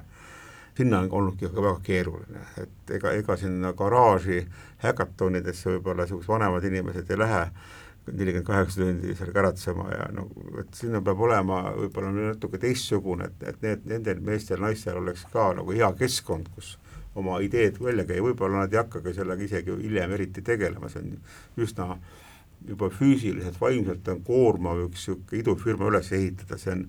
sinna 0.77 1.03
on 1.03 1.11
olnudki 1.19 1.49
väga 1.53 1.75
keeruline, 1.85 2.45
et 2.61 2.95
ega, 2.97 3.13
ega 3.13 3.37
sinna 3.37 3.73
garaaži 3.77 4.41
häkatonidesse 4.83 5.75
võib-olla 5.75 6.07
niisugused 6.07 6.31
vanemad 6.31 6.65
inimesed 6.69 7.11
ei 7.13 7.21
lähe, 7.21 7.43
nelikümmend 8.11 8.45
kaheksa 8.47 8.81
tundi 8.81 9.15
seal 9.15 9.31
käratsema 9.35 9.85
ja 9.91 10.07
no 10.11 10.27
et 10.59 10.73
sinna 10.75 11.01
peab 11.01 11.21
olema 11.23 11.61
võib-olla 11.77 12.11
natuke 12.15 12.59
teistsugune, 12.59 13.29
et, 13.29 13.45
et 13.47 13.61
need, 13.63 13.85
nendel 13.89 14.19
meestel-naistel 14.25 14.99
oleks 14.99 15.23
ka 15.31 15.51
nagu 15.59 15.71
hea 15.75 15.89
keskkond, 15.99 16.49
kus 16.55 16.75
oma 17.15 17.39
ideed 17.45 17.79
välja 17.79 18.05
käia, 18.09 18.25
võib-olla 18.25 18.63
nad 18.63 18.73
ei 18.73 18.81
hakkagi 18.81 19.13
sellega 19.15 19.47
isegi 19.47 19.77
hiljem 19.85 20.15
eriti 20.17 20.43
tegelema, 20.45 20.89
see 20.91 21.03
on 21.03 21.15
üsna 21.63 21.87
juba 22.67 22.89
füüsiliselt, 22.91 23.59
vaimselt 23.61 24.07
on 24.11 24.23
koormav 24.27 24.83
üks 24.87 25.07
niisugune 25.07 25.39
idufirma 25.39 25.91
üles 25.91 26.11
ehitada, 26.15 26.59
see 26.59 26.75
on 26.75 26.83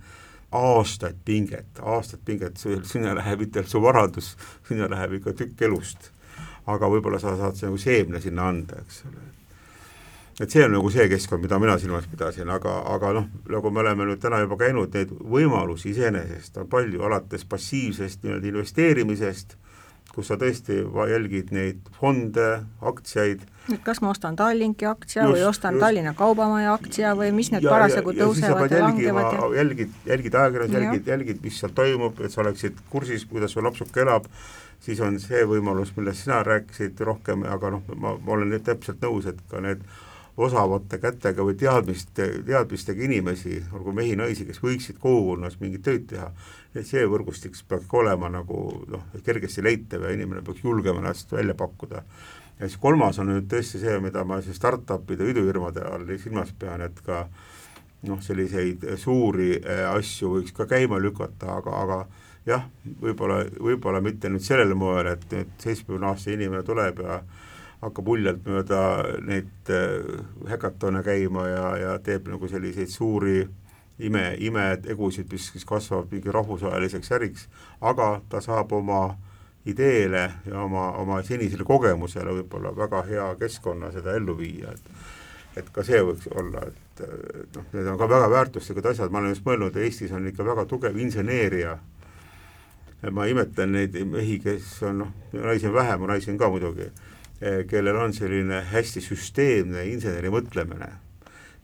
aastaid 0.54 1.20
pinget, 1.26 1.82
aastaid 1.82 2.22
pinget, 2.26 2.58
sinna 2.90 3.14
läheb 3.18 3.46
mitte 3.46 3.64
su 3.66 3.82
varandus, 3.82 4.34
sinna 4.68 4.90
läheb 4.90 5.18
ikka 5.20 5.36
tükk 5.42 5.66
elust. 5.68 6.10
aga 6.66 6.88
võib-olla 6.88 7.18
sa 7.20 7.34
saad 7.36 7.58
nagu 7.60 7.76
seemne 7.76 8.20
sinna 8.24 8.48
anda, 8.48 8.78
eks 8.80 9.02
ole 9.04 9.33
et 10.40 10.50
see 10.50 10.64
on 10.66 10.72
nagu 10.74 10.90
see 10.90 11.06
keskkond, 11.10 11.44
mida 11.44 11.58
mina 11.62 11.76
silmas 11.78 12.06
pidasin, 12.10 12.50
aga, 12.50 12.78
aga 12.94 13.12
noh, 13.18 13.26
nagu 13.50 13.70
me 13.70 13.84
oleme 13.84 14.08
nüüd 14.08 14.22
täna 14.22 14.40
juba 14.42 14.58
käinud, 14.64 14.94
neid 14.94 15.12
võimalusi 15.14 15.92
iseenesest 15.92 16.58
on 16.62 16.70
palju, 16.70 17.02
alates 17.06 17.46
passiivsest 17.46 18.24
nii-öelda 18.24 18.50
investeerimisest, 18.50 19.54
kus 20.14 20.30
sa 20.30 20.38
tõesti 20.38 20.80
jälgid 21.10 21.50
neid 21.54 21.86
fonde, 21.98 22.48
aktsiaid. 22.86 23.44
et 23.72 23.82
kas 23.86 24.00
ma 24.02 24.12
ostan 24.12 24.36
Tallinki 24.38 24.86
aktsia 24.86 25.24
just, 25.24 25.34
või 25.34 25.46
ostan 25.48 25.74
just. 25.74 25.82
Tallinna 25.82 26.14
Kaubamaja 26.18 26.74
aktsia 26.74 27.14
või 27.18 27.30
mis 27.34 27.50
need 27.54 27.66
parasjagu 27.66 28.14
tõusevad 28.18 28.74
ja 28.74 28.82
langevad 28.84 29.38
ja 29.38 29.48
jälgid, 29.60 29.94
jälgid 30.06 30.38
ajakirjandust, 30.40 30.82
jälgid, 30.82 31.10
jälgid, 31.14 31.42
mis 31.46 31.58
seal 31.62 31.74
toimub, 31.74 32.20
et 32.22 32.34
sa 32.34 32.42
oleksid 32.44 32.78
kursis, 32.90 33.26
kuidas 33.30 33.54
su 33.54 33.62
lapsuke 33.62 34.02
elab, 34.06 34.26
siis 34.82 35.02
on 35.02 35.18
see 35.22 35.42
võimalus, 35.50 35.94
millest 35.96 36.26
sina 36.26 36.42
rääkisid 36.46 37.00
rohkem, 37.06 37.46
aga 37.50 37.74
noh, 37.74 37.86
ma, 37.94 38.14
ma 38.18 38.36
olen 38.36 38.54
täpselt 38.62 39.02
nõus, 39.02 39.30
et 39.30 39.40
ka 39.50 39.62
need 39.64 39.82
osavate 40.36 40.98
kätega 40.98 41.44
või 41.46 41.54
teadmiste, 41.58 42.26
teadmistega 42.46 43.04
inimesi, 43.06 43.60
olgu 43.72 43.92
mehi-naisi, 43.94 44.46
kes 44.48 44.58
võiksid 44.62 44.98
kogukonnas 45.02 45.60
mingit 45.60 45.84
tööd 45.86 46.08
teha, 46.10 46.30
et 46.74 46.86
see 46.88 47.04
võrgustik 47.06 47.54
peaks 47.68 47.92
olema 47.94 48.30
nagu 48.32 48.64
noh, 48.90 49.04
kergesti 49.26 49.62
leitav 49.62 50.02
ja 50.02 50.14
inimene 50.14 50.42
peaks 50.42 50.64
julgema 50.64 51.02
ennast 51.02 51.32
välja 51.32 51.54
pakkuda. 51.54 52.02
ja 52.58 52.68
siis 52.68 52.80
kolmas 52.82 53.18
on 53.18 53.30
nüüd 53.30 53.46
tõesti 53.50 53.78
see, 53.82 53.98
mida 54.00 54.24
ma 54.24 54.40
siis 54.42 54.58
startup'ide, 54.58 55.30
idufirmade 55.30 55.86
all 55.86 56.10
silmas 56.18 56.52
pean, 56.58 56.82
et 56.82 57.00
ka 57.06 57.28
noh, 58.08 58.20
selliseid 58.22 58.84
suuri 58.98 59.54
äh, 59.62 59.86
asju 59.94 60.34
võiks 60.36 60.52
ka 60.52 60.66
käima 60.66 60.98
lükata, 60.98 61.60
aga, 61.60 61.78
aga 61.82 62.04
jah, 62.46 62.66
võib-olla, 63.00 63.44
võib-olla 63.60 64.02
mitte 64.04 64.28
nüüd 64.28 64.42
sellel 64.44 64.74
moel, 64.74 65.14
et 65.14 65.24
nüüd 65.32 65.54
seitsmekümne 65.62 66.10
aastane 66.10 66.40
inimene 66.40 66.66
tuleb 66.66 67.00
ja 67.06 67.22
hakkab 67.82 68.08
uljalt 68.08 68.46
mööda 68.46 68.80
neid 69.26 69.72
häkatone 70.48 71.02
äh, 71.02 71.04
käima 71.04 71.48
ja, 71.48 71.66
ja 71.76 71.98
teeb 71.98 72.28
nagu 72.32 72.48
selliseid 72.48 72.92
suuri 72.92 73.42
ime, 73.98 74.24
imetegusid, 74.38 75.28
mis 75.32 75.50
siis 75.52 75.64
kasvavad 75.68 76.10
mingi 76.12 76.32
rahvusvaheliseks 76.32 77.12
äriks, 77.12 77.48
aga 77.80 78.20
ta 78.28 78.40
saab 78.44 78.72
oma 78.72 79.16
ideele 79.66 80.24
ja 80.46 80.60
oma, 80.60 80.90
oma 81.00 81.22
senisele 81.24 81.64
kogemusele 81.64 82.32
võib-olla 82.40 82.74
väga 82.76 83.02
hea 83.08 83.28
keskkonna 83.40 83.92
seda 83.92 84.16
ellu 84.18 84.36
viia, 84.38 84.74
et 84.74 85.12
et 85.54 85.68
ka 85.70 85.84
see 85.86 86.00
võiks 86.02 86.26
olla, 86.34 86.64
et 86.66 87.02
noh, 87.54 87.66
need 87.72 87.86
on 87.86 87.98
ka 87.98 88.08
väga 88.10 88.28
väärtuslikud 88.32 88.88
asjad, 88.90 89.12
ma 89.12 89.20
olen 89.20 89.34
just 89.36 89.44
mõelnud, 89.46 89.76
Eestis 89.78 90.12
on 90.12 90.26
ikka 90.26 90.46
väga 90.46 90.64
tugev 90.66 90.96
inseneeria, 90.98 91.76
ma 93.14 93.26
imetlen 93.30 93.70
neid 93.76 93.94
mehi, 94.10 94.40
kes 94.42 94.80
on 94.88 95.04
noh, 95.04 95.12
naisi 95.36 95.68
on 95.70 95.76
vähem, 95.76 96.06
naisi 96.10 96.32
on 96.32 96.40
ka 96.40 96.50
muidugi. 96.50 96.88
Eh, 96.88 97.13
kellel 97.40 97.96
on 97.98 98.12
selline 98.14 98.60
hästi 98.70 99.02
süsteemne 99.04 99.84
inseneri 99.90 100.30
mõtlemine. 100.32 100.90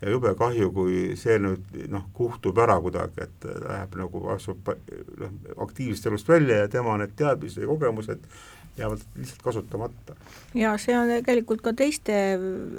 Ja 0.00 0.10
jube 0.10 0.32
kahju, 0.36 0.70
kui 0.72 1.00
see 1.20 1.36
nüüd 1.42 1.74
noh, 1.92 2.06
kuhtub 2.16 2.58
ära 2.62 2.78
kuidagi, 2.80 3.26
et 3.26 3.44
läheb 3.66 3.98
nagu, 4.00 4.22
astub 4.32 4.70
noh, 5.20 5.34
aktiivsest 5.66 6.08
elust 6.08 6.30
välja 6.30 6.62
ja 6.62 6.70
tema 6.72 6.96
need 7.00 7.12
teadmised 7.20 7.60
ja 7.60 7.68
kogemused 7.68 8.24
jäävad 8.78 8.98
lihtsalt 9.16 9.42
kasutamata. 9.42 10.14
ja 10.54 10.72
see 10.78 10.96
on 10.98 11.08
tegelikult 11.08 11.62
ka 11.62 11.72
teiste 11.76 12.14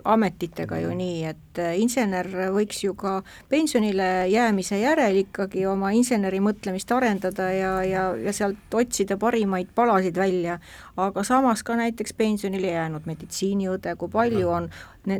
ametitega 0.03 0.79
ju 0.81 0.93
nii, 0.95 1.23
et 1.29 1.59
äh, 1.61 1.75
insener 1.79 2.27
võiks 2.55 2.83
ju 2.83 2.93
ka 2.99 3.21
pensionile 3.49 4.27
jäämise 4.31 4.79
järel 4.81 5.21
ikkagi 5.23 5.65
oma 5.69 5.91
inseneri 5.95 6.39
mõtlemist 6.43 6.91
arendada 6.95 7.51
ja, 7.53 7.73
ja, 7.87 8.05
ja 8.15 8.33
sealt 8.33 8.73
otsida 8.73 9.17
parimaid 9.17 9.73
palasid 9.75 10.17
välja, 10.17 10.59
aga 10.97 11.23
samas 11.27 11.63
ka 11.63 11.75
näiteks 11.79 12.13
pensionile 12.17 12.73
jäänud 12.73 13.05
meditsiiniõde, 13.05 13.95
kui 13.95 14.09
palju 14.11 14.49
on 14.49 14.71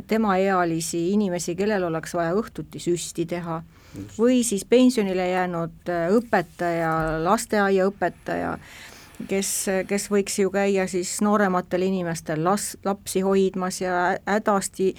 temaealisi 0.06 1.10
inimesi, 1.12 1.56
kellel 1.58 1.88
oleks 1.88 2.14
vaja 2.14 2.34
õhtuti 2.38 2.80
süsti 2.82 3.26
teha, 3.26 3.62
või 4.18 4.40
siis 4.46 4.64
pensionile 4.64 5.28
jäänud 5.30 5.90
äh, 5.92 6.08
õpetaja, 6.16 6.92
lasteaiaõpetaja, 7.24 8.56
kes, 9.28 9.50
kes 9.88 10.08
võiks 10.10 10.38
ju 10.38 10.50
käia 10.52 10.86
siis 10.90 11.14
noorematel 11.24 11.86
inimestel 11.86 12.42
las-, 12.44 12.76
lapsi 12.84 13.22
hoidmas 13.24 13.80
ja 13.80 14.18
hädasti 14.26 14.92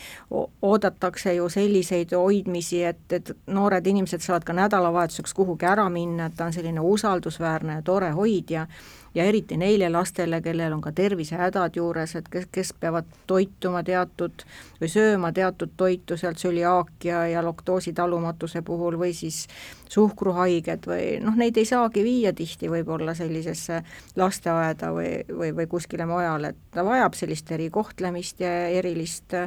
oodatakse 0.62 1.36
ju 1.36 1.50
selliseid 1.50 2.16
hoidmisi, 2.18 2.84
et, 2.84 3.06
et 3.12 3.32
noored 3.48 3.88
inimesed 3.88 4.24
saavad 4.24 4.48
ka 4.48 4.56
nädalavahetuseks 4.58 5.34
kuhugi 5.34 5.68
ära 5.70 5.88
minna, 5.90 6.28
et 6.30 6.38
ta 6.38 6.50
on 6.50 6.54
selline 6.56 6.84
usaldusväärne 6.84 7.80
ja 7.80 7.86
tore 7.86 8.12
hoidja 8.12 8.68
ja 9.16 9.24
eriti 9.24 9.58
neile 9.58 9.90
lastele, 9.90 10.42
kellel 10.42 10.74
on 10.74 10.82
ka 10.82 10.92
tervisehädad 10.92 11.76
juures, 11.76 12.16
et 12.16 12.30
kes, 12.30 12.48
kes 12.52 12.74
peavad 12.80 13.06
toituma 13.28 13.84
teatud 13.84 14.46
või 14.82 14.90
sööma 14.90 15.32
teatud 15.32 15.76
toitu 15.78 16.18
sealt 16.18 16.42
tsüliaakia 16.42 17.28
ja 17.34 17.44
laktoositalumatuse 17.46 18.62
puhul 18.62 18.98
või 19.00 19.14
siis 19.14 19.48
suhkruhaiged 19.94 20.88
või 20.90 21.08
noh, 21.24 21.38
neid 21.38 21.58
ei 21.58 21.66
saagi 21.70 22.04
viia 22.04 22.34
tihti 22.34 22.70
võib-olla 22.72 23.14
sellisesse 23.18 23.84
lasteaeda 24.16 24.94
või, 24.96 25.12
või, 25.30 25.54
või 25.56 25.68
kuskile 25.70 26.08
mujale, 26.10 26.54
et 26.54 26.72
ta 26.74 26.86
vajab 26.86 27.18
sellist 27.18 27.52
erikohtlemist 27.52 28.42
ja 28.42 28.54
erilist 28.74 29.38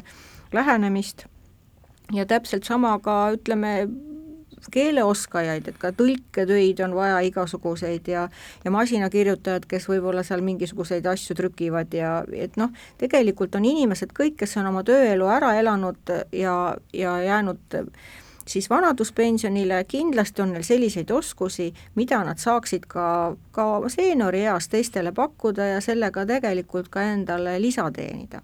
lähenemist. 0.53 1.27
Ja 2.15 2.23
täpselt 2.27 2.65
sama 2.65 2.93
ka 3.03 3.33
ütleme, 3.35 3.89
keeleoskajaid, 4.73 5.69
et 5.69 5.79
ka 5.79 5.93
tõlketöid 5.97 6.81
on 6.85 6.95
vaja 6.97 7.21
igasuguseid 7.29 8.09
ja 8.09 8.29
ja 8.65 8.71
masinakirjutajad, 8.75 9.67
kes 9.69 9.89
võib-olla 9.89 10.25
seal 10.27 10.43
mingisuguseid 10.47 11.07
asju 11.07 11.37
trükivad 11.39 11.95
ja 11.95 12.19
et 12.33 12.57
noh, 12.57 12.73
tegelikult 12.99 13.55
on 13.55 13.65
inimesed 13.65 14.15
kõik, 14.17 14.39
kes 14.43 14.57
on 14.61 14.71
oma 14.73 14.85
tööelu 14.87 15.29
ära 15.31 15.55
elanud 15.61 16.15
ja, 16.33 16.77
ja 16.93 17.19
jäänud 17.23 17.79
siis 18.47 18.71
vanaduspensionile, 18.71 19.85
kindlasti 19.85 20.43
on 20.43 20.53
neil 20.55 20.63
selliseid 20.63 21.11
oskusi, 21.11 21.73
mida 21.95 22.23
nad 22.25 22.39
saaksid 22.39 22.87
ka, 22.89 23.37
ka 23.51 23.67
seeniorieas 23.91 24.69
teistele 24.69 25.13
pakkuda 25.13 25.67
ja 25.75 25.81
sellega 25.81 26.27
tegelikult 26.27 26.89
ka 26.89 27.03
endale 27.03 27.61
lisa 27.63 27.91
teenida. 27.91 28.43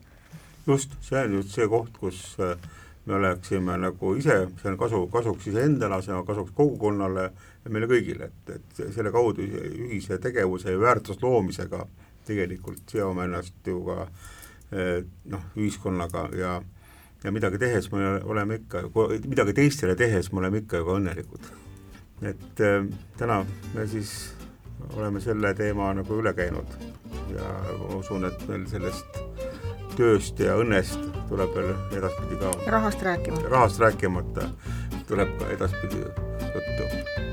just, 0.66 0.90
see 1.00 1.18
on 1.24 1.32
just 1.34 1.54
see 1.54 1.68
koht, 1.68 1.90
kus 1.98 2.36
äh, 2.40 2.58
me 3.06 3.14
oleksime 3.14 3.76
nagu 3.82 4.14
ise, 4.14 4.36
see 4.60 4.70
on 4.70 4.78
kasu, 4.78 5.06
kasuks 5.10 5.48
iseendale, 5.50 5.98
see 6.02 6.14
on 6.14 6.26
kasuks 6.26 6.52
kogukonnale 6.54 7.24
ja 7.64 7.72
meile 7.74 7.88
kõigile, 7.90 8.30
et, 8.30 8.52
et 8.56 8.84
selle 8.94 9.10
kaudu 9.14 9.42
ühise 9.42 10.18
tegevuse 10.22 10.70
ja 10.70 10.80
väärtuse 10.80 11.22
loomisega 11.22 11.86
tegelikult 12.26 12.94
seome 12.94 13.26
ennast 13.26 13.66
ju 13.66 13.80
ka 13.88 14.06
eh, 14.06 15.02
noh, 15.30 15.50
ühiskonnaga 15.58 16.28
ja 16.38 16.60
ja 17.24 17.30
midagi 17.32 17.58
tehes 17.58 17.92
me 17.92 18.20
oleme 18.24 18.54
ikka, 18.54 18.82
midagi 19.26 19.52
teistele 19.54 19.94
tehes 19.96 20.32
me 20.32 20.40
oleme 20.42 20.62
ikka 20.62 20.80
ju 20.80 20.86
ka 20.86 20.96
õnnelikud. 20.98 21.50
et 22.22 22.60
äh, 22.60 22.86
täna 23.18 23.44
me 23.74 23.86
siis 23.86 24.34
oleme 24.96 25.20
selle 25.20 25.54
teema 25.54 25.92
nagu 25.94 26.18
üle 26.18 26.32
käinud 26.34 26.78
ja 27.34 27.48
ma 27.78 27.96
usun, 27.98 28.26
et 28.26 28.46
meil 28.48 28.66
sellest 28.70 29.22
tööst 29.96 30.40
ja 30.40 30.56
õnnest 30.58 31.21
tuleb 31.32 31.54
veel 31.56 31.72
edaspidi 31.98 32.36
ka 32.40 32.52
rahast 32.76 33.02
rääkimata, 33.02 33.48
rahast 33.48 33.80
rääkimata. 33.80 34.48
Tuleb 35.08 35.38
ka 35.38 35.48
edaspidi 35.56 36.04
juttu 36.54 37.31